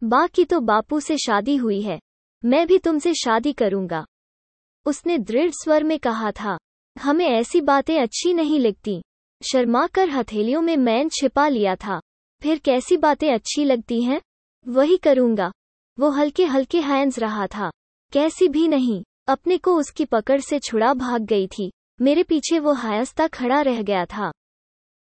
बा 0.03 0.27
की 0.27 0.45
तो 0.45 0.59
बापू 0.59 0.99
से 0.99 1.17
शादी 1.17 1.55
हुई 1.55 1.81
है। 1.81 1.99
मैं 2.45 2.67
भी 2.67 2.77
तुमसे 2.77 3.13
शादी 3.13 3.53
करूँगा। 3.53 4.05
उसने 4.85 5.17
दृढ़ 5.17 5.49
स्वर 5.49 5.83
में 5.83 5.99
कहा 5.99 6.31
था, 6.31 6.57
हमें 7.01 7.25
ऐसी 7.25 7.61
बातें 7.61 8.01
अच्छी 8.01 8.33
नहीं 8.33 8.59
लगती। 8.59 9.01
शर्मा 9.51 9.87
कर 9.87 10.09
हथेलियों 10.09 10.61
में 10.61 10.77
मैन 10.77 11.09
छिपा 11.09 11.47
लिया 11.47 11.75
था। 11.75 11.99
फिर 12.41 12.59
कैसी 12.59 12.97
बातें 12.97 13.33
अच्छी 13.33 13.63
लगती 13.63 14.03
हैं? 14.03 14.21
वही 14.67 14.97
करूँगा। 14.97 15.51
वो 15.99 16.09
हल्के 16.09 16.45
हल्के 16.45 16.79
हैंड्स 16.79 17.19
रहा 17.19 17.47
था। 17.47 17.71
कैसी 18.11 18.47
भी 18.47 18.67
नहीं, 18.67 19.03
अपने 19.27 19.57
को 19.57 19.75
उसकी 19.75 20.05
पकड़ 20.05 20.41
से 20.41 20.59
छुड़ा 20.59 20.93
भाग 20.93 21.21
गई 21.21 21.47
थी। 21.47 21.71
मेरे 22.01 22.23
पीछे 22.23 22.59
वो 22.59 22.73
हायस्ता 22.73 23.27
खड़ा 23.27 23.61
रह 23.61 23.81
गया 23.81 24.05
था। 24.05 24.31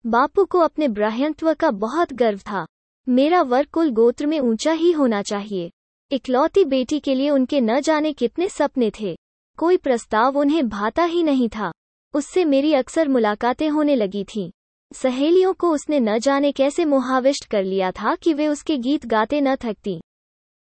बापू 0.06 0.46
को 0.46 0.60
अपने 0.60 0.88
ब्राह्यत्व 0.88 1.54
का 1.54 1.72
बहुत 1.72 2.14
गर्व 2.14 2.38
था। 2.38 2.66
मेरा 3.10 3.42
वर 3.42 3.66
कुल 3.66 3.90
गोत्र 3.90 4.26
में 4.26 4.40
ऊँचा 4.40 4.72
ही 4.72 4.92
होना 4.92 5.22
चाहिए। 5.22 5.72
इकलौती 6.12 6.66
बेटी 6.66 7.00
के 7.00 7.16
लिए 7.16 7.30
उनके 7.30 7.62
न 7.62 7.80
जाने 7.80 8.14
कितने 8.14 8.50
सपने 8.50 8.92
थे। 9.00 9.16
कोई 9.58 9.78
प्रस्ताव 9.78 10.38
उन्हें 10.38 10.70
भाता 10.70 11.04
ही 11.04 11.24
नहीं 11.24 11.50
था। 11.50 11.72
उससे 12.14 12.46
मेरी 12.46 12.74
अक्सर 12.74 13.08
मुलाकातें 13.08 13.70
होने 13.70 13.96
लगी 13.96 14.24
थीं। 14.24 14.52
सहेलियों 14.94 15.54
को 15.54 15.72
उसने 15.72 16.00
न 16.00 16.20
जाने 16.20 16.52
कैसे 16.52 16.86
मोहाविष्ट 16.86 17.46
कर 17.46 17.64
लिया 17.64 17.92
था 17.92 18.16
कि 18.16 18.34
वे 18.34 18.48
उसके 18.48 18.78
गीत 18.78 19.06
गाते 19.06 19.42
न 19.42 19.56
थकती। 19.56 20.02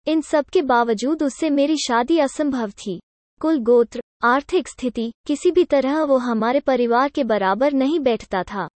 इन 0.08 0.20
सब 0.20 0.44
के 0.44 0.62
बावजूद 0.62 1.22
उससे 1.22 1.50
मेरी 1.50 1.76
शादी 1.76 2.18
असंभव 2.18 2.70
थी। 2.70 3.00
कुल 3.40 3.58
गोत्र, 3.58 4.00
आर्थिक 4.22 4.68
स्थिति, 4.68 5.12
किसी 5.26 5.50
भी 5.50 5.64
तरह 5.64 6.02
वो 6.02 6.16
हमारे 6.16 6.60
परिवार 6.60 7.08
के 7.08 7.24
बराबर 7.24 7.72
नहीं 7.72 8.00
बैठता 8.00 8.42
था। 8.42 8.68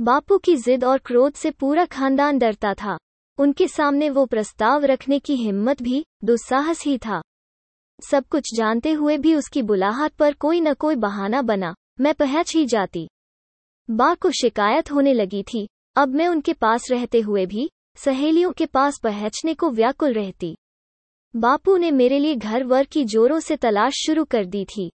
बापू 0.00 0.38
की 0.38 0.56
जिद 0.56 0.84
और 0.84 0.98
क्रोध 0.98 1.32
से 1.32 1.50
पूरा 1.50 1.84
खानदान 1.84 2.38
डरता 2.38 2.74
था। 2.74 2.98
उनके 3.38 3.68
सामने 3.68 4.10
वो 4.10 4.26
प्रस्ताव 4.26 4.84
रखने 4.84 5.18
की 5.18 5.36
हिम्मत 5.36 5.82
भी, 5.82 6.04
दुस्साहस 6.24 6.84
ही 6.84 6.98
था। 6.98 7.22
सब 8.10 8.24
कुछ 8.24 8.54
जानते 8.54 8.92
हुए 8.92 9.18
भी 9.18 9.34
उसकी 9.34 9.62
बुलाहट 9.62 10.12
पर 10.12 10.32
कोई 10.32 10.60
न 10.60 10.74
कोई 10.74 10.96
बहाना 10.96 11.42
बना, 11.42 11.74
मैं 12.00 12.14
पहच 12.14 12.56
ही 12.56 12.66
जाती। 12.66 13.08
बा 13.90 14.14
को 14.14 14.30
शिकायत 14.30 14.92
होने 14.92 15.12
लगी 15.12 15.42
थी, 15.42 15.68
अब 15.96 16.08
मैं 16.08 16.28
उनके 16.28 16.52
पास 16.52 16.90
रहते 16.90 17.20
हुए 17.20 17.46
भी 17.46 17.70
सहेलियों 18.04 18.52
के 18.52 18.66
पास 18.66 18.98
पहचने 18.98 19.54
को 19.54 19.70
व्याकुल 19.70 20.12
रहती। 20.12 20.56
बापू 21.34 21.76
ने 21.76 21.90
मेरे 21.90 22.18
लिए 22.18 22.34
घर 22.34 22.64
वर 22.64 22.84
की 22.84 23.04
जोरों 23.04 23.40
से 23.40 23.56
तलाश 23.56 23.92
शुरू 24.06 24.24
कर 24.24 24.44
दी 24.44 24.64
थी। 24.64 24.90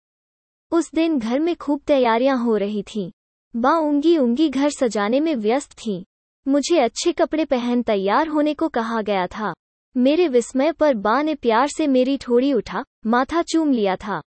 उस 0.73 0.91
दिन 0.95 1.19
घर 1.19 1.39
में 1.39 1.55
खूब 1.57 1.81
तैयारियाँ 1.87 2.37
हो 2.39 2.57
रही 2.57 2.83
थीं। 2.83 3.11
बा 3.57 3.71
उंगी 3.71 4.17
उंगी 4.19 4.49
घर 4.49 4.71
सजाने 4.71 5.21
में 5.21 5.35
व्यस्त 5.37 5.73
थीं। 5.73 6.05
मुझे 6.47 6.79
अच्छे 6.79 7.13
कपड़े 7.13 7.45
पहन 7.45 7.83
तैयार 7.83 8.29
होने 8.29 8.55
को 8.55 8.69
कहा 8.69 9.03
गया 9.03 9.27
था। 9.27 9.53
मेरे 9.97 10.29
विस्मय 10.29 10.73
पर 10.73 10.95
बा 10.95 11.23
ने 11.23 11.35
प्यार 11.35 11.69
से 11.69 11.87
मेरी 11.87 12.17
ठोड़ी 12.17 12.53
उठा, 12.53 12.85
माथा 13.07 13.43
चूम 13.43 13.73
लिया 13.73 13.97
था। 13.97 14.21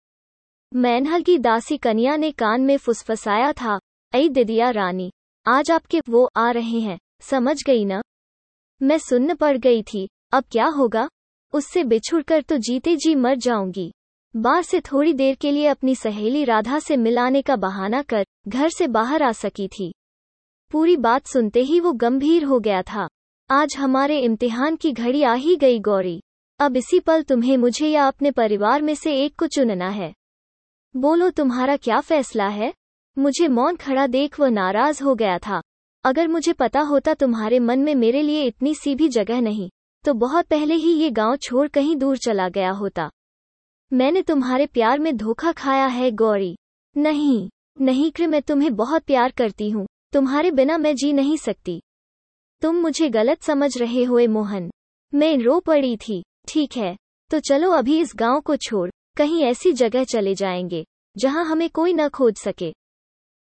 मैनहल 0.75 1.23
की 1.23 1.39
दासी 1.39 1.77
कन्या 1.77 2.17
ने 2.17 2.31
कान 2.33 2.63
में 2.63 2.77
फुसफसाया 2.77 3.53
था 3.53 3.79
ऐ 4.15 4.29
दिदिया 4.29 4.71
रानी, 4.71 5.11
आज 5.47 5.71
आपके 5.71 6.01
वो 6.09 6.29
आ 6.37 6.51
रहे 6.51 6.81
हैं, 6.81 6.99
समझ 7.21 7.57
गई 7.67 7.85
ना? 7.85 8.03
मैं 8.83 8.99
सुन्न 8.99 9.35
पड़ 9.35 9.57
गई 9.57 9.83
थी। 9.83 10.09
अब 10.33 10.45
क्या 10.51 10.67
होगा? 10.67 11.09
उससे 11.53 11.85
बिछुड़कर 11.85 12.43
तो 12.43 12.57
जीते 12.57 12.97
जी 12.97 13.15
मर 13.15 13.37
जाऊँगी। 13.37 13.93
बार 14.37 14.63
से 14.63 14.81
थोड़ी 14.81 15.15
देर 15.15 15.35
के 15.35 15.51
लिए 15.51 15.67
अपनी 15.67 15.95
सहेली 15.95 16.45
राधा 16.45 16.79
से 16.79 16.97
मिलाने 16.97 17.43
का 17.43 17.57
बहाना 17.57 18.03
कर 18.03 18.25
घर 18.49 18.69
से 18.69 18.87
बाहर 18.87 19.23
आ 19.23 19.33
सकी 19.33 19.69
थी। 19.69 19.95
पूरी 20.71 20.97
बात 20.97 21.27
सुनते 21.27 21.63
ही 21.63 21.81
वो 21.81 21.93
गंभीर 21.93 22.45
हो 22.45 22.61
गया 22.61 22.83
था। 22.83 23.09
आज 23.51 23.77
हमारे 23.79 24.19
इम्तिहान 24.19 24.77
की 24.77 24.93
घड़ी 24.93 25.23
आ 25.23 25.35
ही 25.35 25.57
गई 25.57 25.79
गौरी। 25.79 26.23
अब 26.61 26.77
इसी 26.77 27.01
पल 27.01 27.23
तुम्हें 27.23 27.57
मुझे 27.57 27.89
या 27.89 28.07
अपने 28.07 28.31
परिवार 28.31 28.83
में 28.83 28.95
से 28.95 29.25
एक 29.25 29.39
को 29.39 29.47
चुनना 29.47 29.89
है। 29.89 30.15
बोलो, 30.97 31.31
तुम्हारा 31.31 31.77
क्या 31.77 32.01
फैसला 32.01 32.49
है? 32.49 32.75
मुझे 33.19 33.49
मौन 33.49 33.77
खड़ा 33.77 34.07
देख 34.07 34.41
वह 34.41 34.49
नाराज़ 34.49 35.03
हो 35.05 35.15
गया 35.15 35.39
था। 35.39 35.61
अगर 36.05 36.29
मुझे 36.29 36.53
पता 36.53 36.81
होता 36.81 37.15
तुम्हारे 37.15 37.59
मन 37.59 37.79
में 37.79 37.95
मेरे 37.95 38.23
लिए 38.23 38.43
इतनी 38.43 38.75
सी 38.75 38.95
भी 38.95 39.09
जगह 39.09 39.41
नहीं 39.41 39.69
तो 40.05 40.15
बहुत 40.15 40.47
पहले 40.47 40.75
ही 40.75 40.93
ये 40.93 41.11
गाँव 41.11 41.37
छोड़ 41.37 41.67
कहीं 41.69 41.97
दूर 41.97 42.17
चला 42.17 42.49
गया 42.49 42.71
होता। 42.71 43.09
मैंने 43.93 44.23
तुम्हारे 44.23 44.67
प्यार 44.67 44.99
में 44.99 45.17
धोखा 45.17 45.53
खाया 45.53 45.87
है, 45.87 46.11
गौरी। 46.11 46.55
नहीं 46.97 47.49
नहीं 47.81 48.11
कि, 48.13 48.27
मैं 48.27 48.43
तुम्हें 48.43 48.75
बहुत 48.77 49.03
प्यार 49.03 49.31
करती 49.31 49.71
हूँ, 49.71 49.87
तुम्हारे 50.13 50.51
बिना 50.51 50.79
मैं 50.79 50.95
जी 50.97 51.13
नहीं 51.13 51.37
सकती। 51.37 51.81
तुम 52.63 52.77
मुझे 52.77 53.09
गलत 53.09 53.43
समझ 53.43 53.77
रहे 53.79 54.05
हुए, 54.05 54.27
मोहन। 54.27 54.71
मैं 55.13 55.37
रो 55.39 55.59
पड़ी 55.61 55.97
थी, 55.99 56.23
ठीक 56.49 56.77
है 56.77 56.97
तो 57.31 57.41
चलो 57.41 57.71
अभी 57.71 57.99
इस 58.01 58.13
गाँव 58.17 58.41
को 58.41 58.57
छोड़, 58.57 58.91
कहीं 59.17 59.43
ऐसी 59.45 59.73
जगह 59.73 60.05
चले 60.05 60.35
जाएँगे, 60.35 60.85
जहाँ 61.17 61.45
हमें 61.45 61.69
कोई 61.71 61.93
न 61.93 62.09
खोज 62.09 62.37
सके। 62.37 62.73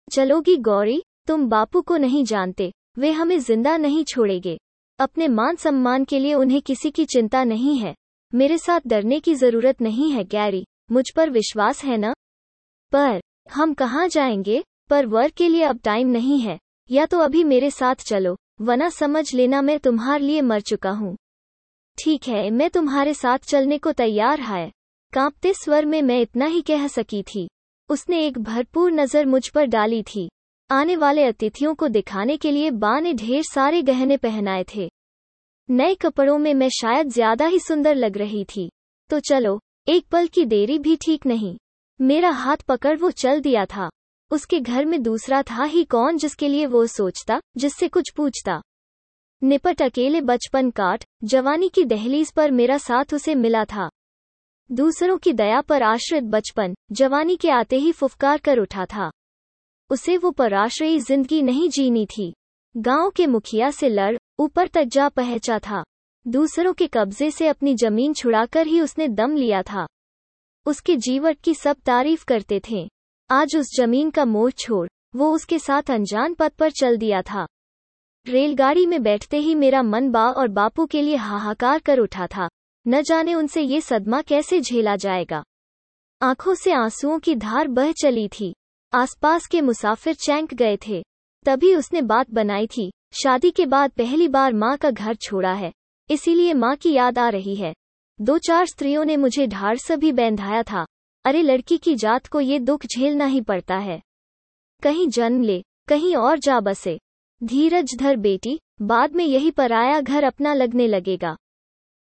चलोगी, 0.08 0.56
गौरी। 0.56 1.02
तुम 1.26 1.48
बापू 1.48 1.80
को 1.80 1.96
नहीं 1.96 2.24
जानते, 2.24 2.72
वे 2.98 3.12
हमें 3.12 3.38
ज़िंदा 3.38 3.76
नहीं 3.76 4.04
छोड़ेंगे। 4.04 4.58
अपने 4.98 5.28
मान 5.28 5.56
सम्मान 5.56 6.04
के 6.04 6.18
लिए 6.18 6.34
उन्हें 6.34 6.62
किसी 6.62 6.90
की 6.90 7.04
चिंता 7.04 7.44
नहीं 7.44 7.78
है। 7.78 7.94
मेरे 8.34 8.58
साथ 8.58 8.80
डरने 8.86 9.20
की 9.20 9.34
ज़रूरत 9.34 9.80
नहीं 9.80 10.12
है, 10.12 10.24
गैरी। 10.24 10.66
मुझ 10.92 11.10
पर 11.16 11.30
विश्वास 11.30 11.84
है 11.84 11.96
न? 11.96 12.12
पर, 12.92 13.20
हम 13.52 13.74
कहाँ 13.74 14.08
जाएँगे? 14.08 14.62
पर 14.90 15.06
वर्क 15.06 15.34
के 15.34 15.48
लिए 15.48 15.62
अब 15.62 15.80
टाइम 15.84 16.08
नहीं 16.08 16.40
है। 16.40 16.58
या 16.90 17.06
तो 17.06 17.18
अभी 17.18 17.44
मेरे 17.44 17.70
साथ 17.70 17.94
चलो 17.94 18.36
वना 18.60 18.88
समझ 18.88 19.34
लेना 19.34 19.62
मैं 19.62 19.78
तुम्हारे 19.78 20.24
लिए 20.24 20.40
मर 20.40 20.60
चुका 20.60 20.90
हूँ। 20.90 21.16
ठीक 22.04 22.28
है, 22.28 22.50
मैं 22.50 22.70
तुम्हारे 22.70 23.14
साथ 23.14 23.38
चलने 23.38 23.78
को 23.78 23.92
तैयार 23.92 24.40
है। 24.40 24.70
कांपते 25.12 25.54
स्वर 25.54 25.84
में 25.84 26.02
मैं 26.02 26.20
इतना 26.20 26.46
ही 26.46 26.62
कह 26.62 26.86
सकी 26.86 27.22
थी। 27.22 27.48
उसने 27.88 28.26
एक 28.26 28.38
भरपूर 28.38 28.92
नज़र 28.92 29.26
मुझ 29.26 29.48
पर 29.48 29.64
डाली 29.64 30.02
थी। 30.02 30.30
आने 30.70 30.96
वाले 30.96 31.24
अतिथियों 31.24 31.74
को 31.74 31.88
दिखाने 31.88 32.36
के 32.36 32.50
लिए 32.50 32.70
बा 32.70 33.00
ने 33.00 33.14
ढेर 33.14 33.42
सारे 33.42 33.82
गहने 33.82 34.16
पहनाए 34.16 34.64
थे। 34.76 34.90
नए 35.70 35.94
कपड़ों 35.94 36.38
में 36.38 36.54
मैं 36.54 36.68
शायद 36.68 37.08
ज़्यादा 37.08 37.46
ही 37.46 37.58
सुंदर 37.58 37.94
लग 37.94 38.18
रही 38.18 38.44
थी। 38.44 38.70
तो 39.10 39.20
चलो, 39.20 39.60
एक 39.88 40.06
पल 40.06 40.26
की 40.26 40.44
देरी 40.44 40.78
भी 40.78 40.96
ठीक 40.96 41.26
नहीं। 41.26 41.56
मेरा 42.00 42.30
हाथ 42.30 42.56
पकड़ 42.56 42.96
वो 42.98 43.10
चल 43.10 43.40
दिया 43.40 43.64
था। 43.66 43.90
उसके 44.30 44.60
घर 44.60 44.84
में 44.84 45.02
दूसरा 45.02 45.42
था 45.42 45.64
ही 45.64 45.84
कौन 45.84 46.16
जिसके 46.16 46.48
लिए 46.48 46.66
वो 46.66 46.86
सोचता, 46.86 47.40
जिससे 47.56 47.88
कुछ 47.88 48.10
पूछता। 48.10 48.60
निपट 49.42 49.82
अकेले 49.82 50.20
बचपन 50.20 50.70
काट, 50.70 51.04
जवानी 51.24 51.68
की 51.68 51.84
दहलीज 51.84 52.32
पर 52.32 52.50
मेरा 52.50 52.78
साथ 52.78 53.14
उसे 53.14 53.34
मिला 53.34 53.64
था। 53.64 53.90
दूसरों 54.72 55.18
की 55.18 55.32
दया 55.32 55.60
पर 55.60 55.82
आश्रित 55.82 56.24
बचपन, 56.24 56.74
जवानी 56.92 57.36
के 57.36 57.50
आते 57.50 57.76
ही 57.76 57.92
फुफकार 57.92 58.38
कर 58.38 58.58
उठा 58.58 58.84
था। 58.84 59.10
उसे 59.90 60.16
वो 60.16 60.30
पराश्रयी 60.30 60.98
ज़िंदगी 60.98 61.42
नहीं 61.42 61.68
जीनी 61.68 62.06
थी। 62.06 62.34
गाँव 62.76 63.10
के 63.10 63.26
मुखिया 63.26 63.70
से 63.70 63.88
लड़, 63.88 64.16
ऊपर 64.38 64.68
तक 64.68 64.84
जा 64.84 65.08
पहचा 65.08 65.58
था। 65.58 65.82
दूसरों 66.28 66.72
के 66.72 66.86
कब्जे 66.86 67.30
से 67.30 67.48
अपनी 67.48 67.74
ज़मीन 67.74 68.14
छुड़ाकर 68.14 68.66
ही 68.66 68.80
उसने 68.80 69.08
दम 69.08 69.36
लिया 69.36 69.62
था। 69.62 69.86
उसके 70.66 70.96
जीवट 70.96 71.40
की 71.40 71.54
सब 71.54 71.76
तारीफ़ 71.86 72.24
करते 72.24 72.60
थे। 72.70 72.88
आज 73.30 73.56
उस 73.56 73.66
ज़मीन 73.76 74.10
का 74.10 74.24
मोह 74.24 74.50
छोड़, 74.50 74.88
वो 75.16 75.32
उसके 75.34 75.58
साथ 75.58 75.90
अनजान 75.90 76.34
पद 76.34 76.50
पर 76.50 76.70
चल 76.70 76.96
दिया 76.96 77.22
था। 77.22 77.46
रेलगाड़ी 78.26 78.86
में 78.86 79.02
बैठते 79.02 79.38
ही 79.38 79.54
मेरा 79.54 79.82
मन 79.82 80.10
बा 80.10 80.30
और 80.30 80.48
बापू 80.48 80.86
के 80.86 81.02
लिए 81.02 81.16
हाहाकार 81.16 81.78
कर 81.78 81.98
उठा 81.98 82.26
था। 82.26 82.48
न 82.88 83.02
जाने 83.02 83.34
उनसे 83.34 83.62
ये 83.62 83.80
सदमा 83.80 84.22
कैसे 84.22 84.60
झेला 84.60 84.96
जाएगा। 84.96 85.42
आँखों 86.22 86.54
से 86.54 86.72
आंसुओं 86.72 87.18
की 87.18 87.34
धार 87.36 87.68
बह 87.68 87.92
चली 87.92 88.28
थी। 88.28 88.54
आसपास 88.92 89.46
के 89.46 89.60
मुसाफिर 89.60 90.14
चैंक 90.14 90.54
गए 90.54 90.78
थे। 90.88 91.02
तभी 91.44 91.74
उसने 91.74 92.02
बात 92.02 92.30
बनाई 92.30 92.66
थी। 92.66 92.92
शादी 93.12 93.50
के 93.50 93.66
बाद 93.66 93.90
पहली 93.90 94.28
बार 94.28 94.52
माँ 94.52 94.76
का 94.76 94.90
घर 94.90 95.14
छोड़ा 95.14 95.52
है। 95.52 95.72
इसीलिए 96.10 96.54
माँ 96.54 96.76
की 96.76 96.92
याद 96.92 97.18
आ 97.18 97.28
रही 97.28 97.54
है। 97.54 97.74
दो 98.20 98.38
चार 98.38 98.66
स्त्रियों 98.66 99.04
ने 99.04 99.16
मुझे 99.16 99.46
ढार 99.46 99.76
से 99.76 99.96
भी 99.96 100.12
बैंधाया 100.12 100.62
था। 100.62 100.86
अरे 101.24 101.42
लड़की 101.42 101.78
की 101.78 101.94
जात 101.94 102.26
को 102.26 102.40
ये 102.40 102.58
दुख 102.58 102.86
झेलना 102.86 103.24
ही 103.24 103.40
पड़ता 103.40 103.76
है। 103.76 104.00
कहीं 104.82 105.08
जन्म 105.08 105.42
ले, 105.42 105.62
कहीं 105.88 106.16
और 106.16 106.38
जा 106.38 106.60
बसे। 106.60 106.98
धीरज 107.44 107.96
धर 107.98 108.16
बेटी, 108.16 108.60
बाद 108.82 109.12
में 109.12 109.24
यही 109.24 109.50
पराया 109.50 110.00
घर 110.00 110.24
अपना 110.24 110.54
लगने 110.54 110.86
लगेगा। 110.86 111.36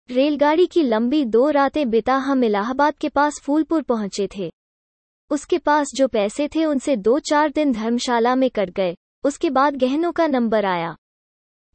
रेलगाड़ी 0.09 0.65
की 0.65 0.83
लंबी 0.83 1.25
दो 1.25 1.49
रातें 1.49 1.89
बिता 1.89 2.15
हम 2.15 2.43
इलाहाबाद 2.43 2.97
के 2.97 3.09
पास 3.09 3.39
फूलपुर 3.39 3.81
पहुँचे 3.81 4.27
थे। 4.37 4.51
उसके 5.33 5.57
पास 5.57 5.91
जो 5.95 6.07
पैसे 6.07 6.47
थे 6.47 6.65
उनसे 6.65 6.95
दो 6.95 7.17
चार 7.19 7.51
दिन 7.51 7.71
धर्मशाला 7.71 8.35
में 8.35 8.49
कट 8.49 8.69
गए। 8.69 8.95
उसके 9.23 9.49
बाद 9.49 9.75
गहनों 9.75 10.11
का 10.11 10.27
नंबर 10.27 10.65
आया। 10.65 10.95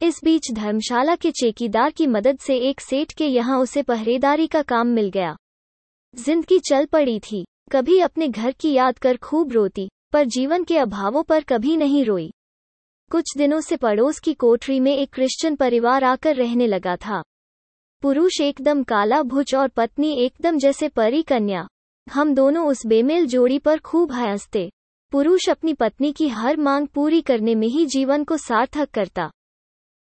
इस 0.01 0.19
बीच 0.23 0.51
धर्मशाला 0.51 1.15
के 1.15 1.31
चेकीदार 1.31 1.91
की 1.91 2.07
मदद 2.07 2.37
से 2.39 2.57
एक 2.59 2.81
सेठ 2.81 3.11
के 3.11 3.25
यहाँ 3.25 3.59
उसे 3.59 3.81
पहरेदारी 3.83 4.47
का 4.47 4.61
काम 4.61 4.87
मिल 4.87 5.09
गया। 5.09 5.35
ज़िंदगी 6.13 6.59
चल 6.59 6.85
पड़ी 6.85 7.19
थी। 7.19 7.43
कभी 7.71 7.99
अपने 7.99 8.27
घर 8.27 8.51
की 8.51 8.71
याद 8.73 8.97
कर 8.97 9.17
खूब 9.17 9.51
रोती, 9.51 9.87
पर 10.13 10.25
जीवन 10.25 10.63
के 10.63 10.77
अभावों 10.77 11.23
पर 11.23 11.43
कभी 11.43 11.75
नहीं 11.77 12.05
रोई। 12.05 12.31
कुछ 13.11 13.33
दिनों 13.37 13.59
से 13.61 13.77
पड़ोस 13.77 14.19
की 14.19 14.33
कोठरी 14.33 14.79
में 14.79 14.95
एक 14.95 15.13
क्रिश्चियन 15.13 15.55
परिवार 15.55 16.03
आकर 16.03 16.35
रहने 16.35 16.67
लगा 16.67 16.95
था। 16.95 17.21
पुरुष 18.03 18.39
एकदम 18.41 18.83
काला 18.83 19.21
भुज 19.23 19.53
और 19.55 19.67
पत्नी 19.67 20.13
एकदम 20.25 20.57
जैसे 20.57 20.89
परी 20.89 21.21
कन्या। 21.23 21.67
हम 22.09 22.35
दोनों 22.35 22.67
उस 22.67 22.85
बेमेल 22.85 23.27
जोड़ी 23.27 23.59
पर 23.59 23.79
खूब 23.79 24.11
हँसते। 24.11 24.71
पुरुष 25.11 25.49
अपनी 25.49 25.73
पत्नी 25.73 26.11
की 26.11 26.27
हर 26.27 26.57
मांग 26.57 26.87
पूरी 26.87 27.21
करने 27.21 27.55
में 27.55 27.67
ही 27.67 27.85
जीवन 27.85 28.23
को 28.23 28.37
सार्थक 28.37 28.89
करता। 28.91 29.31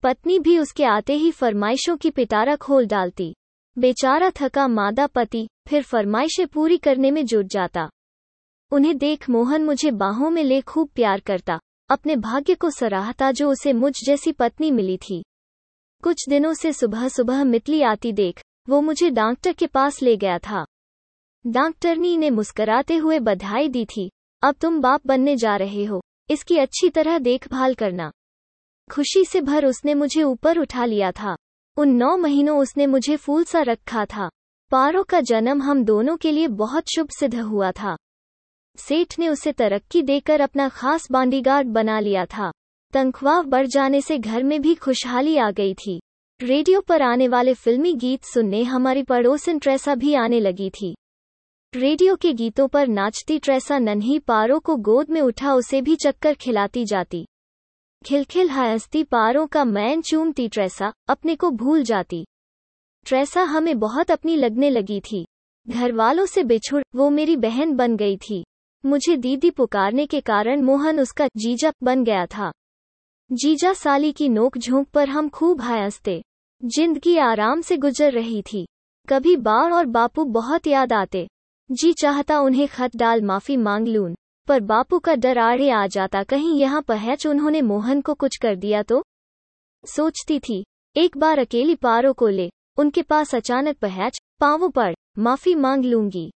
पत्नी 0.03 0.39
भी 0.39 0.57
उसके 0.59 0.83
आते 0.83 1.13
ही 1.13 1.31
फरमाइशों 1.31 1.97
की 1.97 2.09
पिटारा 2.09 2.55
खोल 2.55 2.85
डालती। 2.87 3.35
बेचारा 3.77 4.31
थका 4.41 4.67
मादा 4.67 5.07
पति, 5.07 5.47
फिर 5.67 5.83
फरमाइशें 5.83 6.47
पूरी 6.47 6.77
करने 6.77 7.11
में 7.11 7.25
जुट 7.25 7.45
जाता। 7.45 7.89
उन्हें 8.71 8.97
देख 8.97 9.29
मोहन 9.29 9.63
मुझे 9.63 9.91
बाहों 9.91 10.29
में 10.29 10.43
ले 10.43 10.61
खूब 10.61 10.89
प्यार 10.89 11.19
करता, 11.19 11.59
अपने 11.89 12.15
भाग्य 12.15 12.55
को 12.55 12.69
सराहता 12.69 13.31
जो 13.31 13.51
उसे 13.51 13.73
मुझ 13.73 13.93
जैसी 14.05 14.31
पत्नी 14.31 14.71
मिली 14.71 14.97
थी। 14.97 15.23
कुछ 16.03 16.29
दिनों 16.29 16.53
से 16.53 16.73
सुबह 16.73 17.07
सुबह 17.07 17.43
मितली 17.43 17.81
आती 17.81 18.13
देख, 18.13 18.43
वो 18.69 18.81
मुझे 18.81 19.09
डॉक्टर 19.09 19.53
के 19.53 19.67
पास 19.67 20.01
ले 20.01 20.17
गया 20.17 20.39
था। 20.39 20.65
डॉक्टरनी 21.49 22.15
ने 22.17 22.29
मुस्कराते 22.29 22.95
हुए 22.95 23.19
बधाई 23.19 23.69
दी 23.69 23.85
थी, 23.85 24.09
अब 24.43 24.55
तुम 24.61 24.79
बाप 24.81 25.07
बनने 25.07 25.35
जा 25.35 25.55
रहे 25.55 25.85
हो, 25.85 26.01
इसकी 26.29 26.57
अच्छी 26.57 26.89
तरह 26.89 27.17
देखभाल 27.19 27.73
करना। 27.73 28.11
खुशी 28.89 29.23
से 29.25 29.41
भर 29.41 29.65
उसने 29.65 29.93
मुझे 29.93 30.23
ऊपर 30.23 30.59
उठा 30.59 30.85
लिया 30.85 31.11
था, 31.11 31.35
उन 31.77 31.89
नौ 31.89 32.15
महीनों 32.17 32.57
उसने 32.59 32.87
मुझे 32.87 33.15
फूल 33.15 33.43
सा 33.43 33.61
रखा 33.61 34.05
था, 34.05 34.29
पारो 34.71 35.03
का 35.03 35.21
जन्म 35.21 35.61
हम 35.61 35.83
दोनों 35.83 36.15
के 36.17 36.31
लिए 36.31 36.47
बहुत 36.47 36.93
शुभ 36.95 37.09
सिद्ध 37.09 37.35
हुआ 37.35 37.71
था। 37.71 37.95
सेठ 38.77 39.17
ने 39.19 39.27
उसे 39.27 39.51
तरक्की 39.51 40.01
देकर 40.01 40.41
अपना 40.41 40.69
खास 40.69 41.07
बांडीगार्ड 41.11 41.67
बना 41.67 41.99
लिया 41.99 42.25
था 42.25 42.51
तनख्वाह 42.93 43.41
बढ़ 43.41 43.67
जाने 43.67 44.01
से 44.01 44.17
घर 44.17 44.43
में 44.43 44.61
भी 44.61 44.75
खुशहाली 44.75 45.37
आ 45.37 45.49
गई 45.51 45.73
थी। 45.75 45.99
रेडियो 46.39 46.81
पर 46.81 47.01
आने 47.01 47.27
वाले 47.27 47.53
फिल्मी 47.53 47.93
गीत 47.95 48.23
सुनने 48.23 48.63
हमारी 48.63 49.03
पड़ोसिन 49.03 49.59
ट्रेसा 49.59 49.95
भी 49.95 50.13
आने 50.15 50.39
लगी 50.39 50.69
थी। 50.71 50.95
रेडियो 51.75 52.15
के 52.15 52.33
गीतों 52.33 52.67
पर 52.67 52.87
नाचती 52.87 53.39
ट्रेसा 53.39 53.79
नन्ही 53.79 54.19
पारों 54.19 54.59
को 54.59 54.75
गोद 54.75 55.09
में 55.09 55.21
उठा 55.21 55.53
उसे 55.53 55.81
भी 55.81 55.95
चक्कर 55.95 56.33
खिलाती 56.33 56.85
जाती। 56.85 57.27
खिलखिल 58.05 58.49
हंसती 58.49 59.03
पारों 59.03 59.47
का 59.47 59.63
मैन 59.63 60.01
चूमती 60.01 60.47
ट्रेसा, 60.47 60.93
अपने 61.07 61.35
को 61.35 61.51
भूल 61.51 61.83
जाती। 61.83 62.25
ट्रेसा 63.05 63.41
हमें 63.41 63.79
बहुत 63.79 64.11
अपनी 64.11 64.35
लगने 64.35 64.69
लगी 64.69 64.99
थी। 64.99 65.25
घर 65.69 65.91
वालों 65.91 66.25
से 66.25 66.43
बिछुड़, 66.43 66.83
वो 66.95 67.09
मेरी 67.09 67.35
बहन 67.35 67.75
बन 67.75 67.97
गई 67.97 68.17
थी। 68.17 68.43
मुझे 68.85 69.17
दीदी 69.17 69.51
पुकारने 69.51 70.05
के 70.05 70.21
कारण 70.21 70.61
मोहन 70.61 70.99
उसका 70.99 71.27
जीजा 71.27 71.71
बन 71.83 72.03
गया 72.03 72.25
था। 72.25 72.51
जीजा 73.31 73.73
साली 73.73 74.11
की 74.11 74.29
नोक 74.29 74.57
झोंक 74.57 74.87
पर 74.87 75.09
हम 75.09 75.29
खूब 75.29 75.61
हँसते। 75.61 76.21
ज़िंदगी 76.65 77.17
आराम 77.17 77.61
से 77.61 77.77
गुजर 77.77 78.11
रही 78.11 78.41
थी। 78.41 78.67
कभी 79.09 79.35
बार 79.35 79.71
और 79.71 79.85
बापू 79.85 80.23
बहुत 80.23 80.67
याद 80.67 80.93
आते। 80.93 81.27
जी 81.71 81.93
चाहता 81.93 82.39
उन्हें 82.39 82.67
खत 82.67 82.95
डाल, 82.95 83.21
माफ़ी 83.21 83.57
मांग 83.57 83.87
लूँ। 83.87 84.15
पर 84.47 84.59
बापू 84.59 84.99
का 84.99 85.15
डर 85.15 85.37
आड़े 85.37 85.69
आ 85.69 85.87
जाता, 85.87 86.23
कहीं 86.23 86.59
यहाँ 86.59 86.81
पहच 86.81 87.27
उन्होंने 87.27 87.61
मोहन 87.61 88.01
को 88.01 88.13
कुछ 88.13 88.37
कर 88.37 88.55
दिया 88.55 88.83
तो? 88.83 89.03
सोचती 89.83 90.39
थी, 90.39 90.63
एक 90.97 91.17
बार 91.17 91.39
अकेली 91.39 91.75
पारो 91.75 92.13
को 92.13 92.27
ले, 92.27 92.49
उनके 92.77 93.01
पास 93.01 93.35
अचानक 93.35 93.77
पहच 93.77 94.19
पावों 94.39 94.69
पड़ 94.69 94.93
माफ़ी 95.19 95.55
मांग 95.55 95.85
लूँगी। 95.85 96.31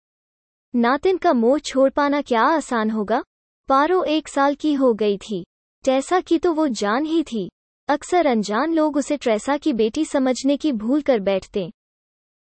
नातिन 0.76 1.18
का 1.18 1.34
मोह 1.34 1.60
छोड़ 1.60 1.90
पाना 1.90 2.22
क्या 2.22 2.42
आसान 2.42 2.90
होगा? 2.90 3.24
पारो 3.68 4.04
एक 4.04 4.28
साल 4.28 4.56
की 4.56 4.74
हो 4.74 4.94
गई 4.94 5.18
थी 5.18 5.46
टैसा 5.84 6.20
की 6.20 6.40
तो 6.40 6.54
वो 6.54 6.68
जान 6.68 7.06
ही 7.06 7.24
थी। 7.24 7.50
अक्सर 7.90 8.26
अनजान 8.26 8.74
लोग 8.74 8.98
उसे 8.98 9.18
ट्रेसा 9.18 9.58
की 9.58 9.74
बेटी 9.74 10.06
समझने 10.06 10.58
की 10.58 10.72
भूल 10.72 11.02
कर 11.02 11.20
बैठते। 11.20 11.72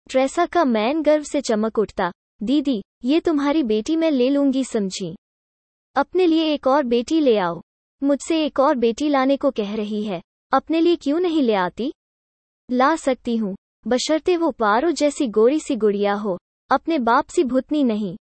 ट्रेसा 0.10 0.46
का 0.46 0.66
मैन 0.66 1.02
गर्व 1.02 1.24
से 1.24 1.42
चमक 1.42 1.80
उठता 1.80 2.12
दीदी, 2.44 2.84
ये 3.04 3.20
तुम्हारी 3.20 3.64
बेटी 3.64 3.96
मैं 3.96 4.12
ले 4.12 4.30
लूँगी 4.30 4.64
समझी। 4.64 5.16
अपने 5.96 6.28
लिए 6.28 6.54
एक 6.54 6.68
और 6.68 6.84
बेटी 6.84 7.20
ले 7.20 7.38
आओ। 7.38 7.62
मुझसे 8.04 8.46
एक 8.46 8.60
और 8.60 8.76
बेटी 8.76 9.10
लाने 9.10 9.38
को 9.38 9.52
कह 9.52 9.76
रही 9.76 10.04
है। 10.04 10.22
अपने 10.52 10.82
लिए 10.82 10.96
क्यों 10.96 11.20
नहीं 11.20 11.42
ले 11.42 11.54
आती? 11.54 11.94
ला 12.72 12.96
सकती 12.96 13.38
हूँ। 13.38 13.56
बशर्ते 13.88 14.38
वो 14.38 14.52
पारो 14.52 14.92
जैसी 14.92 15.28
गोरी 15.28 15.60
सी 15.60 15.76
गुड़िया 15.76 16.14
हो। 16.14 16.40
अपने 16.72 17.00
बाप 17.00 17.28
सी 17.28 17.44
भूतनी 17.44 17.84
नहीं। 17.84 18.18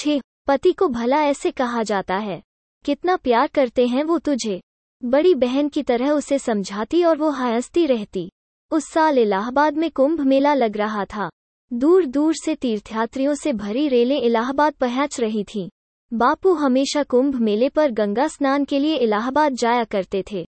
छे, 0.00 0.20
पति 0.46 0.72
को 0.72 0.88
भला 0.88 1.24
ऐसे 1.24 1.50
कहा 1.50 1.82
जाता 1.82 2.16
है। 2.16 2.42
कितना 2.84 3.16
प्यार 3.16 3.46
करते 3.46 3.86
हैं 3.86 4.04
वो 4.04 4.18
तुझे। 4.18 4.60
बड़ी 5.04 5.34
बहन 5.34 5.68
की 5.68 5.82
तरह 5.82 6.10
उसे 6.10 6.38
समझाती 6.38 7.04
और 7.04 7.18
वो 7.18 7.30
हंसती 7.30 7.86
रहती। 7.86 8.30
उस 8.70 8.84
साल 8.90 9.18
इलाहाबाद 9.18 9.76
में 9.76 9.90
कुंभ 9.90 10.20
मेला 10.20 10.54
लग 10.54 10.76
रहा 10.76 11.04
था। 11.04 11.30
दूर 11.72 12.06
दूर 12.06 12.34
से 12.34 12.54
तीर्थयात्रियों 12.54 13.34
से 13.34 13.52
भरी 13.52 13.88
रेलें 13.88 14.20
इलाहाबाद 14.20 14.72
पहुँच 14.72 15.20
रही 15.20 15.44
थीं। 15.44 15.68
बापू 16.12 16.52
हमेशा 16.52 17.02
कुंभ 17.02 17.34
मेले 17.34 17.68
पर 17.68 17.90
गंगा 17.90 18.28
स्नान 18.28 18.64
के 18.64 18.78
लिए 18.78 18.96
इलाहाबाद 18.96 19.54
जाया 19.54 19.84
करते 19.84 20.24
थे। 20.32 20.46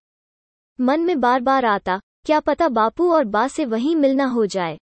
मन 0.79 0.99
में 0.99 1.19
बार 1.19 1.41
बार 1.41 1.65
आता, 1.65 1.99
क्या 2.25 2.39
पता 2.39 2.67
बापू 2.67 3.11
और 3.11 3.23
बा 3.23 3.47
से 3.47 3.65
वहीं 3.65 3.95
मिलना 3.95 4.25
हो 4.25 4.45
जाए। 4.45 4.77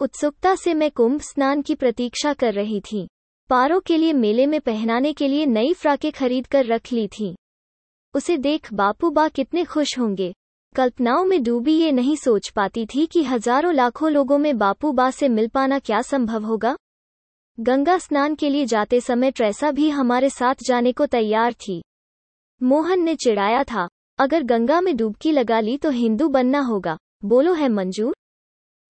उत्सुकता 0.00 0.54
से 0.54 0.74
मैं 0.74 0.90
कुंभ 0.90 1.20
स्नान 1.20 1.62
की 1.62 1.74
प्रतीक्षा 1.74 2.32
कर 2.34 2.54
रही 2.54 2.80
थी। 2.80 3.08
पारों 3.48 3.80
के 3.80 3.96
लिए 3.96 4.12
मेले 4.12 4.46
में 4.46 4.60
पहनाने 4.60 5.12
के 5.12 5.28
लिए 5.28 5.46
नई 5.46 5.72
फ्राकें 5.72 6.12
खरीद 6.12 6.46
कर 6.46 6.66
रख 6.66 6.92
ली 6.92 7.08
थीं। 7.08 7.34
उसे 8.14 8.36
देख 8.36 8.72
बापू 8.72 9.10
बा 9.10 9.28
कितने 9.28 9.64
खुश 9.64 9.98
होंगे। 9.98 10.34
कल्पनाओं 10.74 11.24
में 11.24 11.42
डूबी 11.42 11.72
ये 11.72 11.90
नहीं 11.92 12.16
सोच 12.16 12.48
पाती 12.48 12.84
थी 12.86 13.06
कि 13.06 13.22
हज़ारों 13.22 13.72
लाखों 13.72 14.10
लोगों 14.10 14.38
में 14.38 14.56
बापू 14.58 14.92
बा 14.92 15.10
से 15.10 15.28
मिल 15.28 15.48
पाना 15.48 15.78
क्या 15.78 16.00
संभव 16.02 16.44
होगा। 16.44 16.76
गंगा 17.58 17.96
स्नान 17.98 18.34
के 18.34 18.48
लिए 18.48 18.66
जाते 18.66 19.00
समय 19.00 19.30
ट्रेसा 19.30 19.70
भी 19.70 19.88
हमारे 19.90 20.30
साथ 20.30 20.64
जाने 20.66 20.92
को 20.92 21.06
तैयार 21.06 21.52
थी। 21.52 21.80
मोहन 22.60 23.02
ने 23.02 23.14
चिढ़ाया 23.16 23.62
था, 23.64 23.88
अगर 24.18 24.42
गंगा 24.42 24.80
में 24.80 24.96
डुबकी 24.96 25.32
लगा 25.32 25.60
ली 25.60 25.76
तो 25.76 25.90
हिंदू 25.90 26.28
बनना 26.28 26.60
होगा। 26.60 26.96
बोलो 27.24 27.52
है 27.52 27.68
मंजूर 27.68 28.14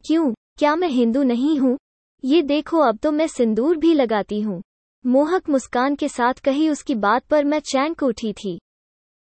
क्यों? 0.05 0.33
क्या 0.59 0.75
मैं 0.77 0.89
हिंदू 0.89 1.23
नहीं 1.23 1.59
हूँ? 1.59 1.77
ये 2.25 2.43
देखो 2.43 2.79
अब 2.79 2.99
तो 2.99 3.13
मैं 3.13 3.27
सिंदूर 3.27 3.77
भी 3.77 3.95
लगाती 3.95 4.41
हूँ। 4.41 4.63
मोहक 5.05 5.49
मुस्कान 5.51 5.95
के 5.95 6.09
साथ 6.09 6.35
कही 6.35 6.69
उसकी 6.69 6.95
बात 6.95 7.25
पर 7.25 7.45
मैं 7.45 7.61
चैंक 7.63 8.03
उठी 8.03 8.33
थी। 8.33 8.59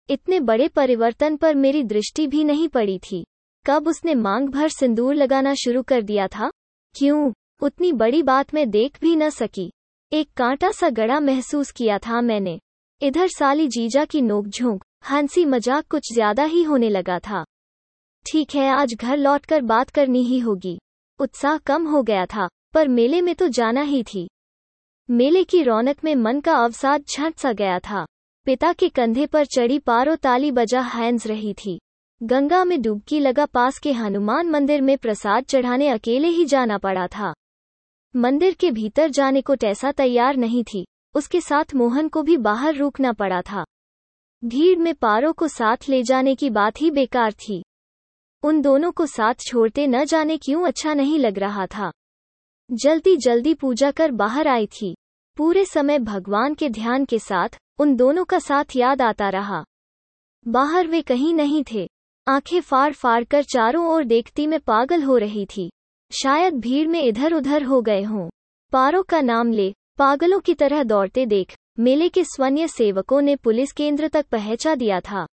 इतने 0.08 0.40
बड़े 0.40 0.68
परिवर्तन 0.68 1.36
पर 1.36 1.54
मेरी 1.54 1.82
दृष्टि 1.84 2.26
भी 2.26 2.44
नहीं 2.44 2.68
पड़ी 2.68 2.98
थी। 2.98 3.24
कब 3.66 3.88
उसने 3.88 4.14
मांग 4.14 4.48
भर 4.48 4.68
सिंदूर 4.68 5.14
लगाना 5.14 5.54
शुरू 5.54 5.82
कर 5.82 6.02
दिया 6.02 6.26
था? 6.28 6.50
क्यों? 6.94 7.32
उतनी 7.62 7.92
बड़ी 7.92 8.22
बात 8.22 8.54
मैं 8.54 8.70
देख 8.70 9.00
भी 9.00 9.16
न 9.16 9.30
सकी। 9.30 9.70
एक 10.12 10.28
कांटा 10.36 10.70
सा 10.70 10.88
गड़ा 10.88 11.20
महसूस 11.20 11.70
किया 11.70 11.98
था 11.98 12.20
मैंने। 12.20 12.58
इधर 13.02 13.28
साली 13.28 13.68
जीजा 13.68 14.04
की 14.04 14.20
नोकझोंक, 14.20 14.84
हँसी 15.10 15.44
मज़ाक 15.44 15.86
कुछ 15.90 16.12
ज़्यादा 16.12 16.44
ही 16.44 16.62
होने 16.62 16.88
लगा 16.88 17.18
था। 17.18 17.44
ठीक 18.26 18.54
है, 18.54 18.68
आज 18.68 18.94
घर 18.94 19.16
लौटकर 19.16 19.62
बात 19.62 19.90
करनी 19.90 20.22
ही 20.22 20.38
होगी। 20.38 20.78
उत्साह 21.20 21.56
कम 21.56 21.86
हो 21.86 22.02
गया 22.02 22.26
था, 22.26 22.48
पर 22.74 22.88
मेले 22.88 23.20
में 23.20 23.34
तो 23.34 23.48
जाना 23.48 23.82
ही 23.82 24.02
थी। 24.02 24.28
मेले 25.10 25.44
की 25.44 25.62
रौनक 25.62 26.04
में 26.04 26.14
मन 26.14 26.40
का 26.40 26.54
अवसाद 26.54 27.04
झट 27.16 27.36
सा 27.36 27.52
गया 27.52 27.78
था। 27.78 28.06
पिता 28.46 28.72
के 28.72 28.88
कंधे 28.88 29.26
पर 29.26 29.44
चढ़ी 29.44 29.78
पारो 29.78 30.16
ताली 30.16 30.50
बजा 30.50 30.80
हैंस 30.80 31.26
रही 31.26 31.54
थी। 31.54 31.78
गंगा 32.22 32.64
में 32.64 32.82
डुबकी 32.82 33.20
लगा 33.20 33.46
पास 33.46 33.78
के 33.78 33.92
हनुमान 33.92 34.48
मंदिर 34.48 34.80
में 34.80 34.98
प्रसाद 34.98 35.44
चढ़ाने 35.44 35.88
अकेले 35.88 36.28
ही 36.28 36.44
जाना 36.44 36.78
पड़ा 36.78 37.06
था। 37.06 37.32
मंदिर 38.16 38.54
के 38.54 38.70
भीतर 38.70 39.10
जाने 39.10 39.42
को 39.42 39.54
टैसा 39.54 39.92
तैयार 39.92 40.36
नहीं 40.36 40.64
थी, 40.64 40.84
उसके 41.14 41.40
साथ 41.40 41.74
मोहन 41.74 42.08
को 42.08 42.22
भी 42.22 42.36
बाहर 42.36 42.74
रुकना 42.74 43.12
पड़ा 43.12 43.40
था। 43.42 43.64
भीड़ 44.44 44.78
में 44.78 44.94
पारो 44.94 45.32
को 45.32 45.48
साथ 45.48 45.88
ले 45.88 46.02
जाने 46.02 46.34
की 46.34 46.50
बात 46.50 46.80
ही 46.80 46.90
बेकार 46.90 47.32
थी। 47.32 47.62
उन 48.42 48.60
दोनों 48.60 48.92
को 48.92 49.06
साथ 49.06 49.34
छोड़ते 49.40 49.86
न 49.86 50.04
जाने 50.04 50.36
क्यों 50.36 50.66
अच्छा 50.66 50.94
नहीं 50.94 51.18
लग 51.18 51.38
रहा 51.38 51.66
था। 51.66 51.90
जल्दी 52.70 53.16
जल्दी 53.16 53.54
पूजा 53.54 53.90
कर 53.90 54.10
बाहर 54.10 54.48
आई 54.48 54.66
थी। 54.66 54.94
पूरे 55.36 55.64
समय 55.64 55.98
भगवान 55.98 56.54
के 56.54 56.68
ध्यान 56.70 57.04
के 57.04 57.18
साथ 57.18 57.48
उन 57.78 57.96
दोनों 57.96 58.24
का 58.24 58.38
साथ 58.38 58.64
याद 58.76 59.02
आता 59.02 59.28
रहा। 59.28 59.64
बाहर 60.48 60.86
वे 60.86 61.02
कहीं 61.02 61.34
नहीं 61.34 61.64
थे। 61.72 61.88
आँखें 62.28 62.60
फाड़ 62.60 62.92
फाड़ 62.92 63.24
कर 63.24 63.42
चारों 63.42 63.86
ओर 63.86 64.04
देखती 64.04 64.46
मैं 64.46 64.60
पागल 64.60 65.02
हो 65.02 65.16
रही 65.16 65.46
थी। 65.56 65.70
शायद 66.12 66.54
भीड़ 66.54 66.88
में 66.88 67.02
इधर 67.02 67.34
उधर 67.34 67.62
हो 67.62 67.82
गए 67.82 68.02
हों। 68.02 68.30
पारो 68.72 69.02
का 69.02 69.20
नाम 69.20 69.52
ले, 69.52 69.74
पागलों 69.98 70.40
की 70.40 70.54
तरह 70.54 70.82
दौड़ते 70.82 71.26
देख, 71.26 71.56
मेले 71.78 72.08
के 72.08 72.24
स्वन्य 72.24 72.68
सेवकों 72.68 73.20
ने 73.22 73.36
पुलिस 73.36 73.72
केंद्र 73.72 74.08
तक 74.08 74.26
पहुँचा 74.26 74.74
दिया 74.74 75.00
था। 75.00 75.26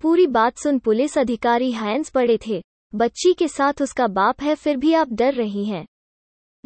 पूरी 0.00 0.26
बात 0.26 0.58
सुन 0.58 0.78
पुलिस 0.78 1.18
अधिकारी 1.18 1.72
हैंस 1.72 2.10
पड़े 2.10 2.38
थे। 2.46 2.62
बच्ची 2.94 3.32
के 3.32 3.48
साथ 3.48 3.82
उसका 3.82 4.06
बाप 4.06 4.42
है, 4.42 4.54
फिर 4.54 4.76
भी 4.76 4.92
आप 4.92 5.08
डर 5.12 5.34
रही 5.34 5.64
हैं। 5.64 5.86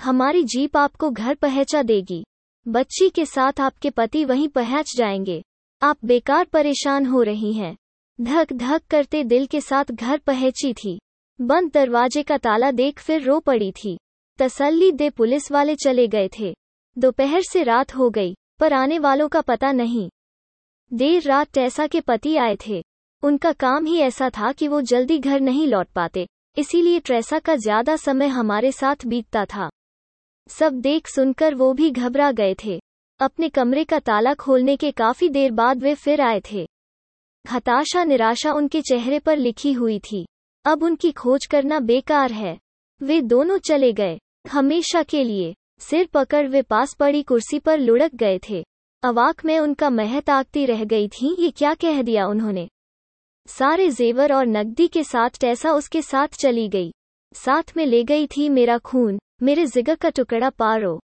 हमारी 0.02 0.44
जीप 0.44 0.76
आपको 0.76 1.10
घर 1.10 1.34
पहुँचा 1.34 1.82
देगी। 1.82 2.24
बच्ची 2.66 3.08
के 3.08 3.24
साथ 3.24 3.60
आपके 3.60 3.90
पति 3.90 4.24
वहीं 4.24 4.48
पहुँच 4.48 4.92
जाएँगे। 4.96 5.42
आप 5.82 5.96
बेकार 6.04 6.44
परेशान 6.44 7.06
हो 7.06 7.22
रही 7.22 7.52
हैं। 7.52 7.76
धक 8.20 8.52
धक 8.52 8.82
करते 8.90 9.24
दिल 9.24 9.46
के 9.46 9.60
साथ 9.60 9.84
घर 9.92 10.18
पहुँची 10.18 10.72
थी। 10.74 10.98
बंद 11.40 11.70
दरवाजे 11.72 12.22
का 12.22 12.36
ताला 12.38 12.70
देख 12.70 13.00
फिर 13.00 13.22
रो 13.22 13.38
पड़ी 13.40 13.72
थी। 13.72 13.96
तसल्ली 14.38 14.92
दे 14.92 15.10
पुलिस 15.10 15.52
वाले 15.52 15.74
चले 15.74 16.08
गए 16.08 16.28
थे। 16.38 16.54
दोपहर 16.98 17.42
से 17.42 17.62
रात 17.62 17.94
हो 17.94 18.10
गई, 18.10 18.34
पर 18.60 18.72
आने 18.72 18.98
वालों 18.98 19.28
का 19.28 19.40
पता 19.40 19.72
नहीं। 19.72 20.08
देर 20.92 21.22
रात 21.22 21.52
टैसा 21.54 21.86
के 21.86 22.00
पति 22.00 22.36
आए 22.36 22.56
थे। 22.66 22.82
उनका 23.22 23.52
काम 23.52 23.86
ही 23.86 23.98
ऐसा 23.98 24.30
था 24.30 24.52
कि 24.52 24.68
वो 24.68 24.80
जल्दी 24.80 25.18
घर 25.18 25.40
नहीं 25.40 25.66
लौट 25.66 25.88
पाते। 25.88 26.26
इसीलिए 26.58 27.00
ट्रेसा 27.00 27.38
का 27.38 27.56
ज़्यादा 27.56 27.96
समय 27.96 28.26
हमारे 28.26 28.72
साथ 28.72 29.06
बीतता 29.06 29.44
था। 29.44 29.70
सब 30.48 30.72
देख 30.72 31.08
सुनकर 31.08 31.54
वो 31.54 31.72
भी 31.72 31.90
घबरा 31.90 32.32
गए 32.32 32.54
थे। 32.64 32.80
अपने 33.20 33.48
कमरे 33.48 33.84
का 33.84 33.98
ताला 33.98 34.34
खोलने 34.34 34.76
के 34.76 34.90
काफ़ी 34.90 35.28
देर 35.28 35.50
बाद 35.50 35.82
वे 35.82 35.94
फिर 35.94 36.20
आए 36.20 36.42
थे। 36.52 36.66
हताशा 37.52 38.04
निराशा 38.04 38.52
उनके 38.52 38.80
चेहरे 38.80 39.18
पर 39.18 39.36
लिखी 39.36 39.72
हुई 39.72 39.98
थी। 39.98 40.26
अब 40.64 40.82
उनकी 40.82 41.12
खोज 41.12 41.46
करना 41.46 41.80
बेकार 41.80 42.32
है। 42.32 42.58
वे 43.02 43.20
दोनों 43.22 43.58
चले 43.58 43.92
गए, 43.92 44.18
हमेशा 44.50 45.02
के 45.02 45.24
लिए। 45.24 45.54
सिर 45.78 46.06
पकड़ 46.06 46.46
वे 46.48 46.62
पास 46.62 46.94
पड़ी 46.94 47.22
कुर्सी 47.22 47.58
पर 47.58 47.78
लुढ़क 47.78 48.14
गए 48.14 48.40
थे। 48.50 48.64
अवाक 49.02 49.44
में 49.44 49.58
उनका 49.58 49.90
मह 49.90 50.20
ताकती 50.20 50.66
रह 50.66 50.84
गई 50.84 51.08
थी, 51.08 51.36
ये 51.38 51.50
क्या 51.50 51.74
कह 51.74 52.02
दिया 52.02 52.26
उन्होंने? 52.26 52.68
सारे 53.46 53.90
जेवर 53.90 54.32
और 54.32 54.46
नकदी 54.46 54.88
के 54.88 55.04
साथ 55.04 55.30
टैसा 55.40 55.72
उसके 55.72 56.02
साथ 56.02 56.28
चली 56.28 56.68
गई। 56.68 56.92
साथ 57.34 57.76
में 57.76 57.86
ले 57.86 58.04
गई 58.04 58.26
थी 58.26 58.48
मेरा 58.48 58.78
खून। 58.78 59.18
मेरे 59.44 59.66
जिगर 59.66 59.94
का 59.94 60.08
टुकड़ा 60.08 60.50
पारो। 60.50 61.00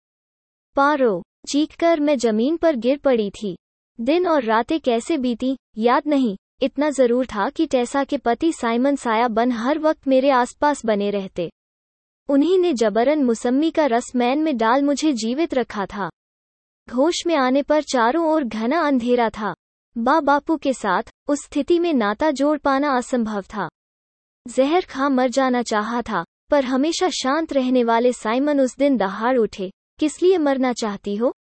पारो 0.77 1.23
चीख 1.49 1.75
कर 1.77 2.01
मैं 2.01 2.17
ज़मीन 2.19 2.57
पर 2.57 2.77
गिर 2.77 2.99
पड़ी 2.99 3.31
थी। 3.31 3.57
दिन 4.01 4.27
और 4.27 4.43
रातें 4.43 4.81
कैसे 4.81 5.19
बीती, 5.19 5.57
याद 5.79 6.03
नहीं। 6.07 6.37
इतना 6.63 6.91
ज़रूर 6.91 7.27
था 7.27 7.51
कि 7.51 7.67
टैसा 7.67 8.05
के 8.05 8.19
पति 8.19 8.53
साइमन 8.53 8.97
साया 8.97 9.29
बन 9.29 9.53
हर 9.53 9.79
वक्त 9.79 10.09
मेरे 10.09 10.31
आसपास 10.31 10.85
बने 10.87 11.11
रहते। 11.11 11.51
उन्हीं 12.29 12.59
ने 12.59 12.73
जबरन 12.75 13.25
मुसम्मी 13.25 13.71
का 13.71 13.87
रस 13.87 14.13
मैन 14.17 14.39
में 14.39 14.57
डाल 14.57 14.83
मुझे 14.83 15.13
जीवित 15.13 15.55
रखा 15.55 15.87
था। 15.87 16.11
होश 16.95 17.23
में 17.27 17.37
आने 17.37 17.63
पर 17.63 17.83
चारों 17.83 18.27
ओर 18.27 18.45
घना 18.45 18.81
अंधेरा 18.81 19.31
था। 19.31 19.55
बा 19.99 20.21
बापू 20.21 20.57
के 20.57 20.73
साथ, 20.73 21.03
उस 21.29 21.45
स्थिति 21.45 21.79
में 21.79 21.95
नाता 21.95 22.31
जोड़ 22.31 22.59
पाना 22.59 22.97
असंभव 22.97 23.43
था। 23.43 23.69
जहर 24.49 24.81
खा 24.81 25.09
मर 25.09 25.29
जाना 25.29 25.63
चाहा 25.63 26.03
था। 26.03 26.25
पर 26.51 26.65
हमेशा 26.65 27.09
शांत 27.09 27.53
रहने 27.53 27.85
वाले 27.85 28.13
साइमन 28.13 28.61
उस 28.61 28.77
दिन 28.77 28.97
दहाड़ 28.97 29.39
उठे, 29.39 29.71
किस 29.99 30.23
लिए 30.23 30.39
मरना 30.39 30.73
चाहती 30.73 31.17
हो? 31.17 31.35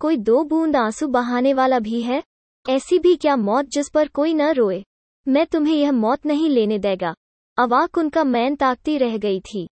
कोई 0.00 0.16
दो 0.16 0.44
बूंद 0.44 0.76
आँसू 0.76 1.06
बहाने 1.06 1.54
वाला 1.54 1.78
भी 1.78 2.02
है? 2.02 2.22
ऐसी 2.66 2.98
भी 2.98 3.16
क्या 3.16 3.36
मौत 3.36 3.66
जिस 3.66 3.88
पर 3.88 4.08
कोई 4.08 4.34
न 4.34 4.50
रोए? 4.50 4.84
मैं 5.28 5.46
तुम्हें 5.46 5.76
यह 5.76 5.92
मौत 5.92 6.26
नहीं 6.26 6.50
लेने 6.50 6.78
देगा। 6.78 7.14
अवाक 7.58 7.98
उनका 7.98 8.24
मैन 8.24 8.56
ताकती 8.56 8.98
रह 8.98 9.16
गई 9.16 9.40
थी। 9.40 9.68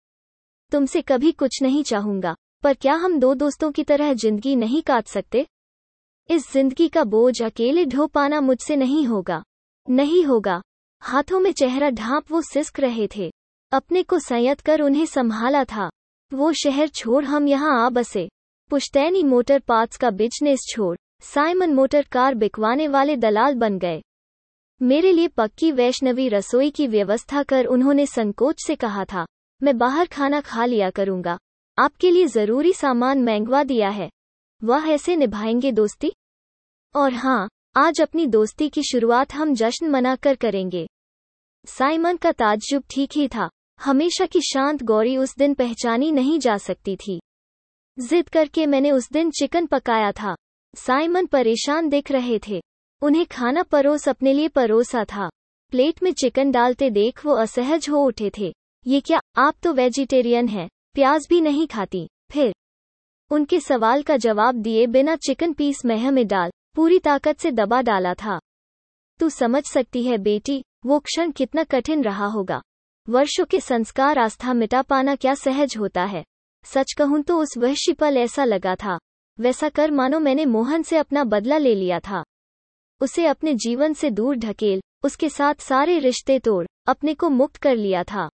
तुमसे 0.72 1.02
कभी 1.02 1.32
कुछ 1.32 1.62
नहीं 1.62 1.82
चाहूँगा, 1.82 2.34
पर 2.62 2.74
क्या 2.74 2.94
हम 2.94 3.18
दो 3.20 3.34
दोस्तों 3.34 3.72
की 3.72 3.84
तरह 3.84 4.12
ज़िंदगी 4.14 4.56
नहीं 4.56 4.82
काट 4.82 5.06
सकते? 5.06 5.46
इस 6.30 6.52
ज़िंदगी 6.52 6.88
का 6.88 7.04
बोझ 7.04 7.42
अकेले 7.42 7.84
ढो 7.84 8.06
पाना 8.06 8.40
मुझसे 8.40 8.76
नहीं 8.76 9.06
होगा। 9.06 9.42
नहीं 9.90 10.24
होगा। 10.24 10.62
हाथों 11.00 11.40
में 11.40 11.52
चेहरा 11.52 11.90
ढांप 11.90 12.32
वो 12.32 12.42
सिस्क 12.42 12.80
रहे 12.80 13.08
थे। 13.16 13.30
अपने 13.72 14.02
को 14.02 14.18
संयत 14.18 14.60
कर 14.60 14.80
उन्हें 14.80 15.06
संभाला 15.06 15.64
था। 15.64 15.90
वो 16.32 16.52
शहर 16.52 16.88
छोड़ 16.88 17.24
हम 17.24 17.48
यहाँ 17.48 17.86
आ 17.86 17.88
बसे। 17.88 18.28
पुश्तैनी 18.70 19.22
मोटर 19.22 19.58
पार्ट्स 19.58 19.96
का 19.96 20.10
बिज़नेस 20.10 20.60
छोड़, 20.68 20.96
साइमन 21.20 21.74
मोटर 21.74 22.02
कार 22.02 22.34
बिकवाने 22.34 22.88
वाले 22.88 23.16
दलाल 23.16 23.54
बन 23.54 23.78
गए। 23.78 24.02
मेरे 24.82 25.12
लिए 25.12 25.28
पक्की 25.28 25.72
वैष्णवी 25.72 26.28
रसोई 26.28 26.70
की 26.70 26.86
व्यवस्था 26.86 27.42
कर 27.42 27.64
उन्होंने 27.64 28.06
संकोच 28.06 28.56
से 28.66 28.74
कहा 28.74 29.04
था, 29.04 29.26
मैं 29.62 29.78
बाहर 29.78 30.06
खाना 30.06 30.40
खा 30.40 30.64
लिया 30.64 30.90
करूँगा। 30.90 31.38
आपके 31.78 32.10
लिए 32.10 32.26
ज़रूरी 32.26 32.72
सामान 32.72 33.22
महंगवा 33.22 33.62
दिया 33.62 33.88
है। 33.88 34.10
वह 34.64 34.88
ऐसे 34.88 35.16
निभाएँगे 35.16 35.72
दोस्ती? 35.72 36.12
और 36.94 37.12
हाँ 37.12 37.48
आज 37.76 38.00
अपनी 38.00 38.26
दोस्ती 38.26 38.68
की 38.68 38.82
शुरुआत 38.82 39.34
हम 39.34 39.54
जश्न 39.54 39.90
मनाकर 39.90 40.34
करेंगे। 40.34 40.86
साइमन 41.66 42.16
का 42.16 42.32
ताज्जुब 42.32 42.82
ठीक 42.90 43.10
ही 43.16 43.28
था। 43.28 43.48
हमेशा 43.84 44.26
की 44.26 44.40
शांत 44.40 44.82
गौरी 44.82 45.16
उस 45.16 45.36
दिन 45.36 45.54
पहचानी 45.54 46.12
नहीं 46.12 46.38
जा 46.38 46.56
सकती 46.56 46.96
थी। 46.96 47.20
जिद 47.98 48.28
करके 48.28 48.66
मैंने 48.66 48.90
उस 48.90 49.10
दिन 49.12 49.30
चिकन 49.30 49.66
पकाया 49.66 50.12
था। 50.12 50.34
साइमन 50.76 51.26
परेशान 51.26 51.88
दिख 51.88 52.12
रहे 52.12 52.38
थे। 52.48 52.60
उन्हें 53.02 53.26
खाना 53.26 53.62
परोस 53.62 54.08
अपने 54.08 54.32
लिए 54.32 54.48
परोसा 54.48 55.04
था। 55.04 55.28
प्लेट 55.70 56.02
में 56.02 56.12
चिकन 56.12 56.50
डालते 56.50 56.90
देख 56.90 57.26
वो 57.26 57.32
असहज 57.32 57.86
हो 57.90 58.04
उठे 58.04 58.30
थे। 58.38 58.52
ये 58.86 59.00
क्या, 59.00 59.20
आप 59.36 59.54
तो 59.62 59.72
वेजिटेरियन 59.72 60.48
हैं, 60.48 60.68
प्याज 60.94 61.26
भी 61.30 61.40
नहीं 61.40 61.66
खाती, 61.66 62.08
फिर? 62.30 62.54
उनके 63.30 63.60
सवाल 63.60 64.02
का 64.02 64.16
जवाब 64.16 64.54
दिए 64.54 64.86
बिना 64.86 65.16
चिकन 65.16 65.52
पीस 65.52 65.86
मह 65.86 66.10
में 66.10 66.26
डाल, 66.26 66.50
पूरी 66.74 66.98
ताकत 66.98 67.38
से 67.38 67.50
दबा 67.50 67.80
डाला 67.80 68.14
था। 68.14 68.38
तू 69.18 69.28
समझ 69.28 69.64
सकती 69.64 70.02
है 70.02 70.18
बेटी, 70.18 70.64
वो 70.86 70.98
क्षण 70.98 71.30
कितना 71.30 71.64
कठिन 71.64 72.04
रहा 72.04 72.26
होगा। 72.26 72.62
वर्षों 73.10 73.44
के 73.44 73.60
संस्कार 73.60 74.18
आस्था 74.18 74.52
मिटा 74.52 74.82
पाना 74.82 75.14
क्या 75.14 75.34
सहज 75.34 75.76
होता 75.76 76.04
है? 76.04 76.24
सच 76.64 76.92
कहूँ 76.92 77.22
तो 77.22 77.38
उस 77.38 77.48
वहशी 77.58 77.92
पल 77.92 78.16
ऐसा 78.16 78.44
लगा 78.44 78.74
था। 78.74 78.98
वैसा 79.40 79.68
कर 79.68 79.90
मानो 79.90 80.18
मैंने 80.20 80.44
मोहन 80.44 80.82
से 80.82 80.96
अपना 80.96 81.24
बदला 81.24 81.58
ले 81.58 81.74
लिया 81.74 82.00
था। 82.00 82.24
उसे 83.00 83.26
अपने 83.26 83.54
जीवन 83.54 83.92
से 83.92 84.10
दूर 84.10 84.36
ढकेल, 84.36 84.80
उसके 85.04 85.28
साथ 85.28 85.54
सारे 85.54 85.98
रिश्ते 85.98 86.38
तोड़, 86.38 86.66
अपने 86.86 87.14
को 87.14 87.28
मुक्त 87.28 87.56
कर 87.56 87.76
लिया 87.76 88.02
था। 88.02 88.30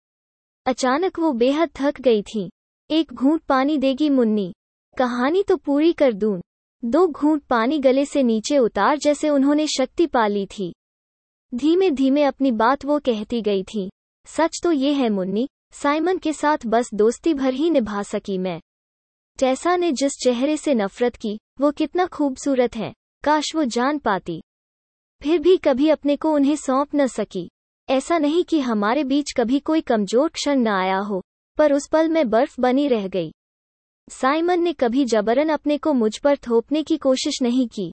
अचानक 0.67 1.19
वो 1.19 1.33
बेहद 1.33 1.71
थक 1.77 2.01
गई 2.01 2.23
थी। 2.23 2.51
एक 2.91 3.13
घूंट 3.13 3.43
पानी 3.43 3.79
देगी 3.79 4.11
मुन्नी। 4.11 4.53
कहानी 4.99 5.43
तो 5.43 5.57
पूरी 5.57 5.93
कर 5.93 6.13
दूँ। 6.13 6.41
दो 6.85 7.07
घूंट 7.07 7.43
पानी 7.43 7.79
गले 7.79 8.05
से 8.05 8.23
नीचे 8.23 8.59
उतार 8.59 8.99
जैसे 8.99 9.29
उन्होंने 9.29 9.67
शक्ति 9.67 10.07
पा 10.07 10.27
ली 10.27 10.47
थी। 10.47 10.75
धीमे 11.55 11.91
धीमे 11.91 12.23
अपनी 12.23 12.53
बात 12.53 12.85
वो 12.85 12.99
कहती 12.99 13.43
गई 13.43 13.63
थी। 13.63 13.91
सच 14.27 14.61
तो 14.63 14.73
ये 14.73 14.93
है 14.93 15.09
मुन्नी, 15.09 15.49
साइमन 15.73 16.19
के 16.19 16.33
साथ 16.33 16.67
बस 16.67 16.91
दोस्ती 16.95 17.35
भर 17.35 17.55
ही 17.55 17.71
निभा 17.71 18.03
सकी 18.03 18.39
मैं। 18.39 18.61
टैसा 19.39 19.77
ने 19.77 19.93
जिस 19.93 20.13
चेहरे 20.13 20.57
से 20.57 20.75
नफरत 20.75 21.17
की, 21.17 21.39
वो 21.61 21.71
कितना 21.71 22.07
खूबसूरत 22.07 22.77
है, 22.77 22.93
काश 23.25 23.55
वो 23.57 23.65
जान 23.65 23.99
पाती। 23.99 24.41
फिर 25.23 25.39
भी 25.39 25.57
कभी 25.57 25.89
अपने 25.89 26.17
को 26.17 26.33
उन्हें 26.33 26.57
सौंप 26.57 26.95
न 26.95 27.07
सकी। 27.07 27.49
ऐसा 27.89 28.19
नहीं 28.19 28.45
कि 28.45 28.61
हमारे 28.61 29.05
बीच 29.05 29.33
कभी 29.37 29.61
कोई 29.61 29.81
कमज़ोर 29.81 30.29
क्षण 30.29 30.59
न 30.59 30.69
आया 30.69 30.99
हो, 30.99 31.23
पर 31.59 31.73
उस 31.73 31.89
पल 31.89 32.09
में 32.09 32.29
बर्फ़ 32.31 32.61
बनी 32.61 32.89
रह 32.89 33.09
गई। 33.09 33.33
साइमन 34.09 34.61
ने 34.61 34.73
कभी 34.73 35.05
जबरन 35.05 35.49
अपने 35.49 35.79
को 35.79 35.93
मुझ 35.93 36.17
पर 36.19 36.37
थोपने 36.37 36.83
की 36.83 36.97
कोशिश 36.97 37.43
नहीं 37.43 37.69
की। 37.69 37.91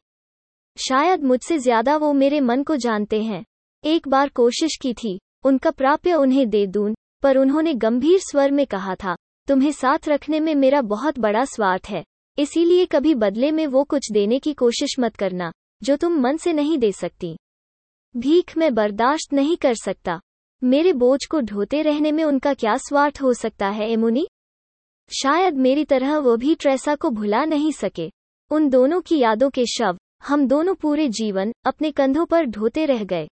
शायद 0.78 1.24
मुझसे 1.24 1.58
ज़्यादा 1.58 1.98
वो 1.98 2.13
मेरे 2.13 2.40
मन 2.40 2.63
को 2.63 2.76
जानते 2.76 3.22
हैं। 3.24 3.44
एक 3.84 4.08
बार 4.08 4.30
कोशिश 4.30 4.78
की 4.82 4.94
थी 4.94 5.20
उनका 5.48 5.72
प्राप्य 5.72 6.14
उन्हें 6.14 6.50
दे 6.50 6.66
दून 6.68 6.96
पर 7.24 7.38
उन्होंने 7.38 7.74
गंभीर 7.74 8.20
स्वर 8.20 8.52
में 8.52 8.66
कहा 8.68 8.96
था, 8.96 9.16
तुम्हें 9.48 9.72
साथ 9.72 10.08
रखने 10.08 10.40
में 10.40 10.54
मेरा 10.56 10.82
बहुत 10.82 11.20
बड़ा 11.20 11.44
स्वार्थ 11.46 11.90
है, 11.90 12.04
इसीलिए 12.38 12.86
कभी 12.86 13.14
बदले 13.16 13.52
में 13.52 13.66
वो 13.68 13.84
कुछ 13.84 14.12
देने 14.12 14.40
की 14.40 14.54
कोशिश 14.54 14.96
मत 15.00 15.16
करना, 15.16 15.52
जो 15.84 15.96
तुम 15.96 16.20
मन 16.20 16.38
से 16.38 16.54
नहीं 16.54 16.78
दे 16.78 16.92
सकती। 16.92 17.36
भीख 18.16 18.58
मैं 18.58 18.74
बर्दाश्त 18.74 19.34
नहीं 19.34 19.58
कर 19.58 19.74
सकता। 19.74 20.20
मेरे 20.62 20.94
बोझ 20.94 21.20
को 21.26 21.40
ढोते 21.42 21.82
रहने 21.82 22.12
में 22.12 22.24
उनका 22.24 22.54
क्या 22.54 22.76
स्वार्थ 22.78 23.22
हो 23.22 23.34
सकता 23.34 23.68
है 23.70 23.92
एमुनी 23.92 24.28
शायद 25.12 25.58
मेरी 25.58 25.86
तरह 25.86 26.18
वो 26.18 26.36
भी 26.38 26.56
ट्रेसा 26.56 26.96
को 26.96 27.10
भुला 27.10 27.44
नहीं 27.46 27.72
सके। 27.72 28.10
उन 28.52 28.70
दोनों 28.70 29.02
की 29.02 29.20
यादों 29.20 29.50
के 29.50 29.66
शव, 29.66 29.98
हम 30.28 30.48
दोनों 30.48 30.76
पूरे 30.76 31.08
जीवन 31.10 31.54
अपने 31.66 31.92
कंधों 31.92 32.26
पर 32.26 32.46
ढोते 32.46 32.86
रह 32.86 33.04
गए। 33.04 33.28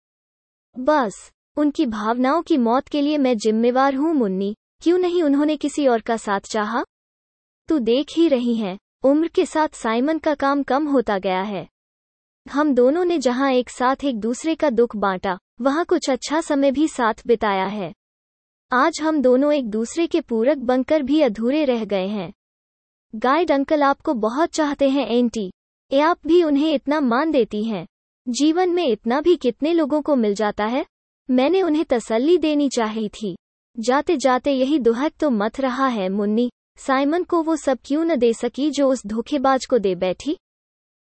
बस। 0.76 1.30
उनकी 1.58 1.86
भावनाओं 1.86 2.42
की 2.42 2.58
मौत 2.58 2.88
के 2.88 3.02
लिए 3.02 3.18
मैं 3.18 3.38
जिम्मेवार 3.38 3.96
हूँ, 3.96 4.14
मुन्नी। 4.14 4.56
क्यों 4.82 4.98
नहीं 4.98 5.24
उन्होंने 5.24 5.58
किसी 5.58 5.88
और 5.88 6.02
का 6.02 6.18
साथ 6.18 6.40
चाहा? 6.40 6.84
तू 7.68 7.80
देख 7.80 8.08
ही 8.18 8.28
रही 8.28 8.56
है। 8.56 8.78
उम्र 9.04 9.28
के 9.28 9.46
साथ 9.46 9.68
साइमन 9.68 10.18
का 10.18 10.36
काम 10.36 10.64
कम 10.64 10.88
होता 10.88 11.18
गया 11.18 11.42
है। 11.42 11.68
हम 12.52 12.74
दोनों 12.76 13.06
ने 13.06 13.18
जहाँ 13.18 13.52
एक 13.52 13.70
साथ 13.70 13.96
एक 14.04 14.20
दूसरे 14.20 14.56
का 14.56 14.70
दुख 14.70 14.96
बांटा, 14.96 15.40
वहाँ 15.62 15.86
कुछ 15.86 16.10
अच्छा 16.10 16.42
समय 16.42 16.72
भी 16.72 16.88
साथ 16.88 17.14
बिताया 17.28 17.66
है। 17.66 17.94
आज 18.72 19.00
हम 19.02 19.22
दोनों 19.22 19.54
एक 19.54 19.70
दूसरे 19.70 20.08
के 20.08 20.22
पूरक 20.22 20.58
बनकर 20.58 21.04
भी 21.04 21.22
अधूरे 21.22 21.66
रह 21.66 21.86
गए 21.86 22.08
हैं। 22.08 22.34
गाइड 23.16 23.52
अंकल 23.52 23.84
आपको 23.84 24.14
बहुत 24.14 24.50
चाहते 24.50 24.90
हैं, 24.90 25.08
एंटी। 25.08 25.52
ए, 25.92 26.00
आप 26.00 26.18
भी 26.28 26.44
उन्हें 26.44 26.74
इतना 26.74 27.00
मान 27.00 27.32
देती 27.32 27.64
हैं। 27.64 27.88
जीवन 28.30 28.70
में 28.70 28.88
इतना 28.88 29.22
भी 29.22 29.36
कितने 29.36 29.74
लोगों 29.74 30.02
को 30.02 30.16
मिल 30.16 30.36
जाता 30.36 30.66
है? 30.66 30.86
मैंने 31.30 31.62
उन्हें 31.62 31.86
तसल्ली 31.86 32.38
देनी 32.38 32.70
चाहिए 32.70 33.10
थी। 33.10 33.36
जाते 33.80 34.18
जाते 34.18 34.52
यही 34.52 34.80
दुहक 34.80 35.12
तो 35.20 35.30
मत 35.30 35.60
रहा 35.60 35.88
है, 35.88 36.10
मुन्नी। 36.10 36.52
साइमन 36.78 37.24
को 37.24 37.44
वो 37.44 37.56
सब 37.56 37.80
क्यों 37.86 38.06
न 38.06 38.16
दे 38.16 38.34
सकी 38.34 38.72
जो 38.72 38.90
उस 38.90 39.08
धोखेबाज 39.08 39.66
को 39.66 39.78
दे 39.78 39.96
बैठी? 39.96 40.38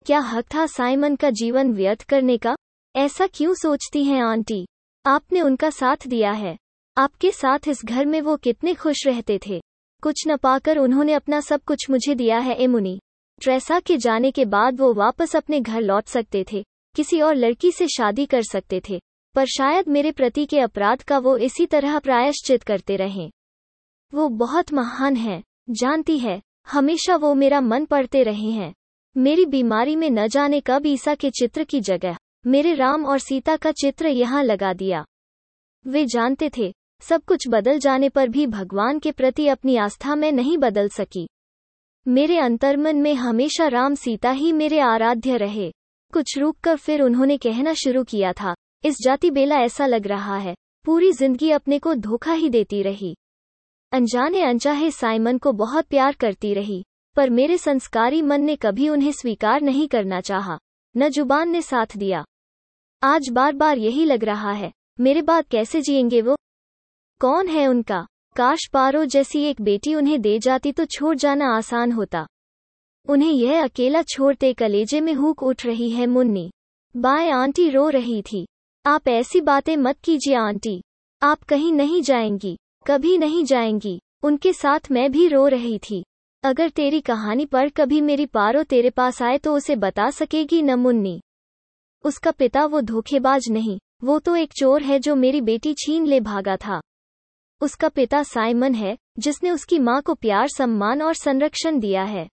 क्या 0.05 0.19
हक 0.19 0.45
था 0.55 0.65
साइमन 0.65 1.15
का 1.15 1.29
जीवन 1.29 1.73
व्यर्थ 1.73 2.03
करने 2.03 2.37
का? 2.37 2.55
ऐसा 2.95 3.27
क्यों 3.27 3.53
सोचती 3.53 4.03
हैं 4.03 4.21
आंटी? 4.21 4.67
आपने 5.05 5.41
उनका 5.41 5.69
साथ 5.69 6.07
दिया 6.07 6.31
है। 6.31 6.57
आपके 6.97 7.31
साथ 7.31 7.59
इस 7.67 7.81
घर 7.85 8.05
में 8.05 8.21
वो 8.21 8.37
कितने 8.37 8.73
खुश 8.73 9.07
रहते 9.07 9.39
थे। 9.47 9.61
कुछ 10.01 10.23
न 10.27 10.37
पाकर 10.37 10.77
उन्होंने 10.77 11.13
अपना 11.13 11.39
सब 11.39 11.61
कुछ 11.61 11.89
मुझे 11.89 12.15
दिया 12.15 12.39
है, 12.39 12.55
ए 12.55 12.67
मुनी 12.67 12.99
ट्रेसा 13.41 13.79
के 13.79 13.97
जाने 13.97 14.31
के 14.31 14.45
बाद 14.45 14.79
वो 14.79 14.93
वापस 14.93 15.35
अपने 15.35 15.61
घर 15.61 15.81
लौट 15.81 16.05
सकते 16.05 16.45
थे। 16.51 16.63
किसी 16.95 17.21
और 17.21 17.35
लड़की 17.35 17.71
से 17.71 17.87
शादी 17.87 18.25
कर 18.25 18.41
सकते 18.41 18.81
थे। 18.89 18.99
पर 19.35 19.45
शायद 19.45 19.87
मेरे 19.87 20.11
प्रति 20.11 20.45
के 20.45 20.59
अपराध 20.59 21.01
का 21.01 21.17
वो 21.17 21.37
इसी 21.37 21.65
तरह 21.65 21.99
प्रायश्चित 21.99 22.63
करते 22.63 22.95
रहें। 22.95 23.31
वो 24.13 24.29
बहुत 24.29 24.73
महान 24.73 25.15
है, 25.15 25.43
जानती 25.69 26.19
है, 26.19 26.41
हमेशा 26.71 27.15
वो 27.15 27.33
मेरा 27.33 27.61
मन 27.61 27.85
पढ़ते 27.85 28.23
रहे 28.23 28.49
हैं। 28.51 28.73
मेरी 29.17 29.45
बीमारी 29.45 29.95
में 29.95 30.09
न 30.09 30.27
जाने 30.27 30.61
कब 30.67 30.85
ईसा 30.85 31.15
के 31.15 31.29
चित्र 31.29 31.63
की 31.63 31.81
जगह, 31.81 32.17
मेरे 32.47 32.73
राम 32.73 33.05
और 33.05 33.19
सीता 33.19 33.55
का 33.55 33.71
चित्र 33.71 34.07
यहाँ 34.07 34.43
लगा 34.43 34.73
दिया। 34.73 35.05
वे 35.87 36.05
जानते 36.05 36.51
थे, 36.57 36.73
सब 37.01 37.23
कुछ 37.23 37.47
बदल 37.47 37.79
जाने 37.79 38.09
पर 38.09 38.29
भी 38.29 38.47
भगवान 38.47 38.99
के 38.99 39.11
प्रति 39.11 39.47
अपनी 39.47 39.75
आस्था 39.75 40.15
में 40.15 40.31
नहीं 40.31 40.57
बदल 40.57 40.89
सकी। 40.89 41.27
मेरे 42.07 42.39
अंतर्मन 42.39 42.95
में 42.95 43.13
हमेशा 43.15 43.67
राम 43.67 43.95
सीता 43.95 44.31
ही 44.31 44.51
मेरे 44.51 44.79
आराध्य 44.79 45.37
रहे। 45.37 45.71
कुछ 46.13 46.37
रुक 46.37 46.57
कर 46.57 46.75
फिर 46.75 47.01
उन्होंने 47.01 47.37
कहना 47.37 47.73
शुरू 47.73 48.03
किया 48.03 48.33
था 48.33 48.53
इस 48.83 48.95
जाति 49.03 49.31
बेला 49.31 49.55
ऐसा 49.55 49.85
लग 49.85 50.07
रहा 50.07 50.37
है। 50.37 50.55
पूरी 50.85 51.11
ज़िंदगी 51.11 51.51
अपने 51.51 51.79
को 51.79 51.93
धोखा 51.93 52.33
ही 52.33 52.49
देती 52.49 52.81
रही। 52.83 53.15
अनजाने 53.91 54.41
अनचाहे 54.41 54.91
साइमन 54.91 55.37
को 55.37 55.51
बहुत 55.51 55.85
प्यार 55.85 56.15
करती 56.15 56.53
रही, 56.53 56.83
पर 57.15 57.29
मेरे 57.29 57.57
संस्कारी 57.57 58.21
मन 58.21 58.41
ने 58.41 58.55
कभी 58.55 58.89
उन्हें 58.89 59.11
स्वीकार 59.11 59.61
नहीं 59.61 59.87
करना 59.87 60.21
चाहा, 60.21 60.59
न 60.97 61.09
ज़ुबान 61.09 61.49
ने 61.49 61.61
साथ 61.61 61.97
दिया। 61.97 62.25
आज 63.03 63.29
बार 63.29 63.53
बार 63.53 63.77
यही 63.77 64.05
लग 64.05 64.23
रहा 64.23 64.51
है, 64.51 64.71
मेरे 64.99 65.21
बाद 65.21 65.47
कैसे 65.47 65.81
जिएँगे 65.81 66.21
वो? 66.21 66.35
कौन 67.19 67.47
है 67.47 67.67
उनका? 67.67 68.05
काश 68.35 68.69
पारो 68.73 69.05
जैसी 69.05 69.43
एक 69.43 69.61
बेटी 69.61 69.95
उन्हें 69.95 70.21
दे 70.21 70.39
जाती 70.39 70.71
तो 70.71 70.85
छोड़ 70.85 71.15
जाना 71.15 71.57
आसान 71.57 71.91
होता। 71.91 72.27
उन्हें 73.07 73.31
यह 73.31 73.63
अकेला 73.63 74.01
छोड़ते 74.01 74.53
कलेजे 74.53 75.01
में 75.01 75.13
हुक 75.13 75.43
उठ 75.43 75.65
रही 75.65 75.89
है 75.89 76.07
मुन्नी। 76.07 76.51
बाय 76.97 77.29
आंटी 77.29 77.69
रो 77.69 77.89
रही 77.89 78.21
थी। 78.21 78.47
आप 78.89 79.07
ऐसी 79.07 79.41
बातें 79.41 79.77
मत 79.77 79.97
कीजिए, 80.03 80.35
आंटी। 80.35 80.81
आप 81.21 81.43
कहीं 81.43 81.73
नहीं 81.73 82.01
जाएँगी, 82.01 82.57
कभी 82.87 83.17
नहीं 83.17 83.45
जाएँगी। 83.45 84.01
उनके 84.23 84.53
साथ 84.53 84.79
मैं 84.91 85.11
भी 85.11 85.27
रो 85.27 85.47
रही 85.47 85.79
थी। 85.79 86.05
अगर 86.43 86.69
तेरी 86.69 87.01
कहानी 87.01 87.45
पर 87.45 87.69
कभी 87.69 88.01
मेरी 88.01 88.25
पारो 88.25 88.63
तेरे 88.63 88.89
पास 88.89 89.21
आए 89.21 89.37
तो 89.37 89.55
उसे 89.55 89.75
बता 89.75 90.09
सकेगी 90.09 90.61
न 90.61 90.73
मुन्नी। 90.73 91.21
उसका 92.03 92.31
पिता 92.31 92.65
वो 92.65 92.81
धोखेबाज 92.81 93.45
नहीं, 93.49 93.79
वो 94.03 94.19
तो 94.19 94.35
एक 94.35 94.53
चोर 94.53 94.83
है 94.83 94.99
जो 94.99 95.15
मेरी 95.15 95.41
बेटी 95.41 95.73
छीन 95.73 96.05
ले 96.05 96.19
भागा 96.19 96.55
था। 96.55 96.81
उसका 97.61 97.89
पिता 97.89 98.23
साइमन 98.23 98.73
है, 98.73 98.97
जिसने 99.19 99.51
उसकी 99.51 99.79
माँ 99.79 100.01
को 100.01 100.13
प्यार, 100.13 100.47
सम्मान 100.47 101.01
और 101.01 101.13
संरक्षण 101.13 101.79
दिया 101.79 102.03
है। 102.03 102.27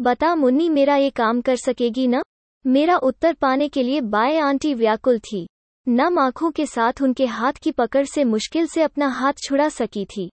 बता 0.00 0.34
मुन्नी 0.34 0.68
मेरा 0.68 0.96
ये 0.96 1.10
काम 1.10 1.40
कर 1.40 1.56
सकेगी 1.56 2.06
न? 2.06 2.22
मेरा 2.66 2.96
उत्तर 2.96 3.34
पाने 3.34 3.68
के 3.68 3.82
लिए 3.82 4.00
बाय 4.00 4.38
आंटी 4.38 4.74
व्याकुल 4.74 5.18
थी। 5.18 5.48
नम 5.90 6.18
आँखों 6.18 6.50
के 6.50 6.66
साथ 6.66 6.92
उनके 7.02 7.26
हाथ 7.26 7.52
की 7.52 7.70
पकड़ 7.72 8.04
से 8.04 8.24
मुश्किल 8.24 8.66
से 8.66 8.82
अपना 8.82 9.08
हाथ 9.08 9.32
छुड़ा 9.32 9.68
सकी 9.68 10.04
थी। 10.04 10.30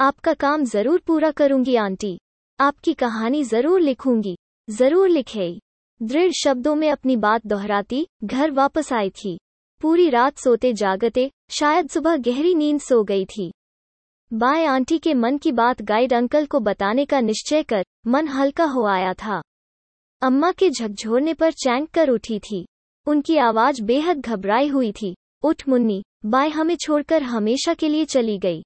आपका 0.00 0.34
काम 0.34 0.64
ज़रूर 0.64 1.02
पूरा 1.06 1.30
करूँगी, 1.30 1.76
आंटी। 1.76 2.20
आपकी 2.60 2.94
कहानी 2.94 3.44
ज़रूर 3.44 3.80
लिखूँगी। 3.80 4.36
ज़रूर 4.70 5.08
लिखे। 5.08 5.60
दृढ़ 6.02 6.30
शब्दों 6.32 6.74
में 6.74 6.90
अपनी 6.90 7.16
बात 7.16 7.46
दोहराती, 7.46 8.06
घर 8.24 8.50
वापस 8.50 8.92
आई 8.92 9.10
थी। 9.10 9.38
पूरी 9.80 10.08
रात 10.10 10.38
सोते 10.38 10.72
जागते, 10.72 11.30
शायद 11.50 11.88
सुबह 11.88 12.16
गहरी 12.16 12.54
नींद 12.54 12.80
सो 12.80 13.04
गई 13.04 13.24
थी। 13.24 13.52
बाय 14.32 14.64
आंटी 14.64 14.98
के 14.98 15.14
मन 15.14 15.38
की 15.38 15.52
बात 15.52 15.82
गाइड 15.82 16.12
अंकल 16.12 16.46
को 16.46 16.60
बताने 16.60 17.04
का 17.04 17.20
निश्चय 17.20 17.62
कर, 17.62 17.84
मन 18.06 18.28
हल्का 18.28 18.64
हो 18.64 18.86
आया 18.86 19.14
था। 19.14 19.42
अम्मा 20.22 20.52
के 20.52 20.70
झकझोरने 20.70 21.34
पर 21.34 21.52
चैंक 21.52 21.90
कर 21.90 22.08
उठी 22.08 22.38
थी। 22.38 22.66
उनकी 23.08 23.36
आवाज़ 23.36 23.82
बेहद 23.82 24.20
घबराई 24.20 24.68
हुई 24.68 24.92
थी। 24.92 25.16
उठ, 25.42 25.68
मुन्नी 25.68 26.04
बाय 26.24 26.48
हमें 26.48 26.76
छोड़कर 26.76 27.22
हमेशा 27.22 27.74
के 27.74 27.88
लिए 27.88 28.04
चली 28.04 28.38
गई। 28.38 28.62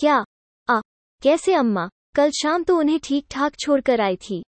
क्या? 0.00 0.24
आ, 0.68 0.80
कैसे 1.22 1.54
अम्मा? 1.54 1.88
कल 2.14 2.30
शाम 2.30 2.62
तो 2.62 2.78
उन्हें 2.78 3.00
ठीक 3.04 3.26
ठाक 3.30 3.56
छोड़कर 3.56 4.00
आई 4.00 4.16
थी। 4.16 4.44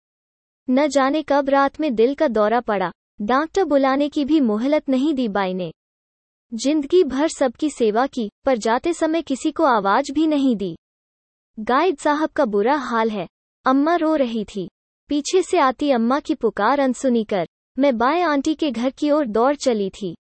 न 0.69 0.87
जाने 0.87 1.23
कब 1.23 1.49
रात 1.49 1.79
में 1.79 1.95
दिल 1.95 2.13
का 2.13 2.27
दौरा 2.27 2.59
पड़ा। 2.59 2.91
डॉक्टर 3.21 3.63
बुलाने 3.63 4.09
की 4.09 4.25
भी 4.25 4.39
मोहलत 4.39 4.89
नहीं 4.89 5.13
दी 5.13 5.27
बाई 5.27 5.53
ने। 5.53 5.71
ज़िंदगी 6.53 7.03
भर 7.03 7.27
सबकी 7.27 7.69
सेवा 7.69 8.07
की, 8.07 8.29
पर 8.45 8.57
जाते 8.57 8.93
समय 8.93 9.21
किसी 9.21 9.51
को 9.51 9.63
आवाज़ 9.63 10.11
भी 10.11 10.27
नहीं 10.27 10.55
दी। 10.55 10.77
गाइड 11.59 11.97
साहब 11.97 12.29
का 12.29 12.45
बुरा 12.45 12.75
हाल 12.75 13.09
है। 13.09 13.27
अम्मा 13.65 13.95
रो 13.95 14.15
रही 14.15 14.45
थी। 14.45 14.69
पीछे 15.07 15.41
से 15.41 15.59
आती 15.59 15.91
अम्मा 15.91 16.19
की 16.19 16.35
पुकार 16.35 16.79
अनसुनी 16.79 17.23
कर। 17.23 17.47
मैं 17.81 17.97
बाएँ 17.97 18.21
आंटी 18.21 18.53
के 18.55 18.71
घर 18.71 18.89
की 18.89 19.11
ओर 19.11 19.25
दौड़ 19.25 19.55
चली 19.55 19.89
थी। 19.89 20.17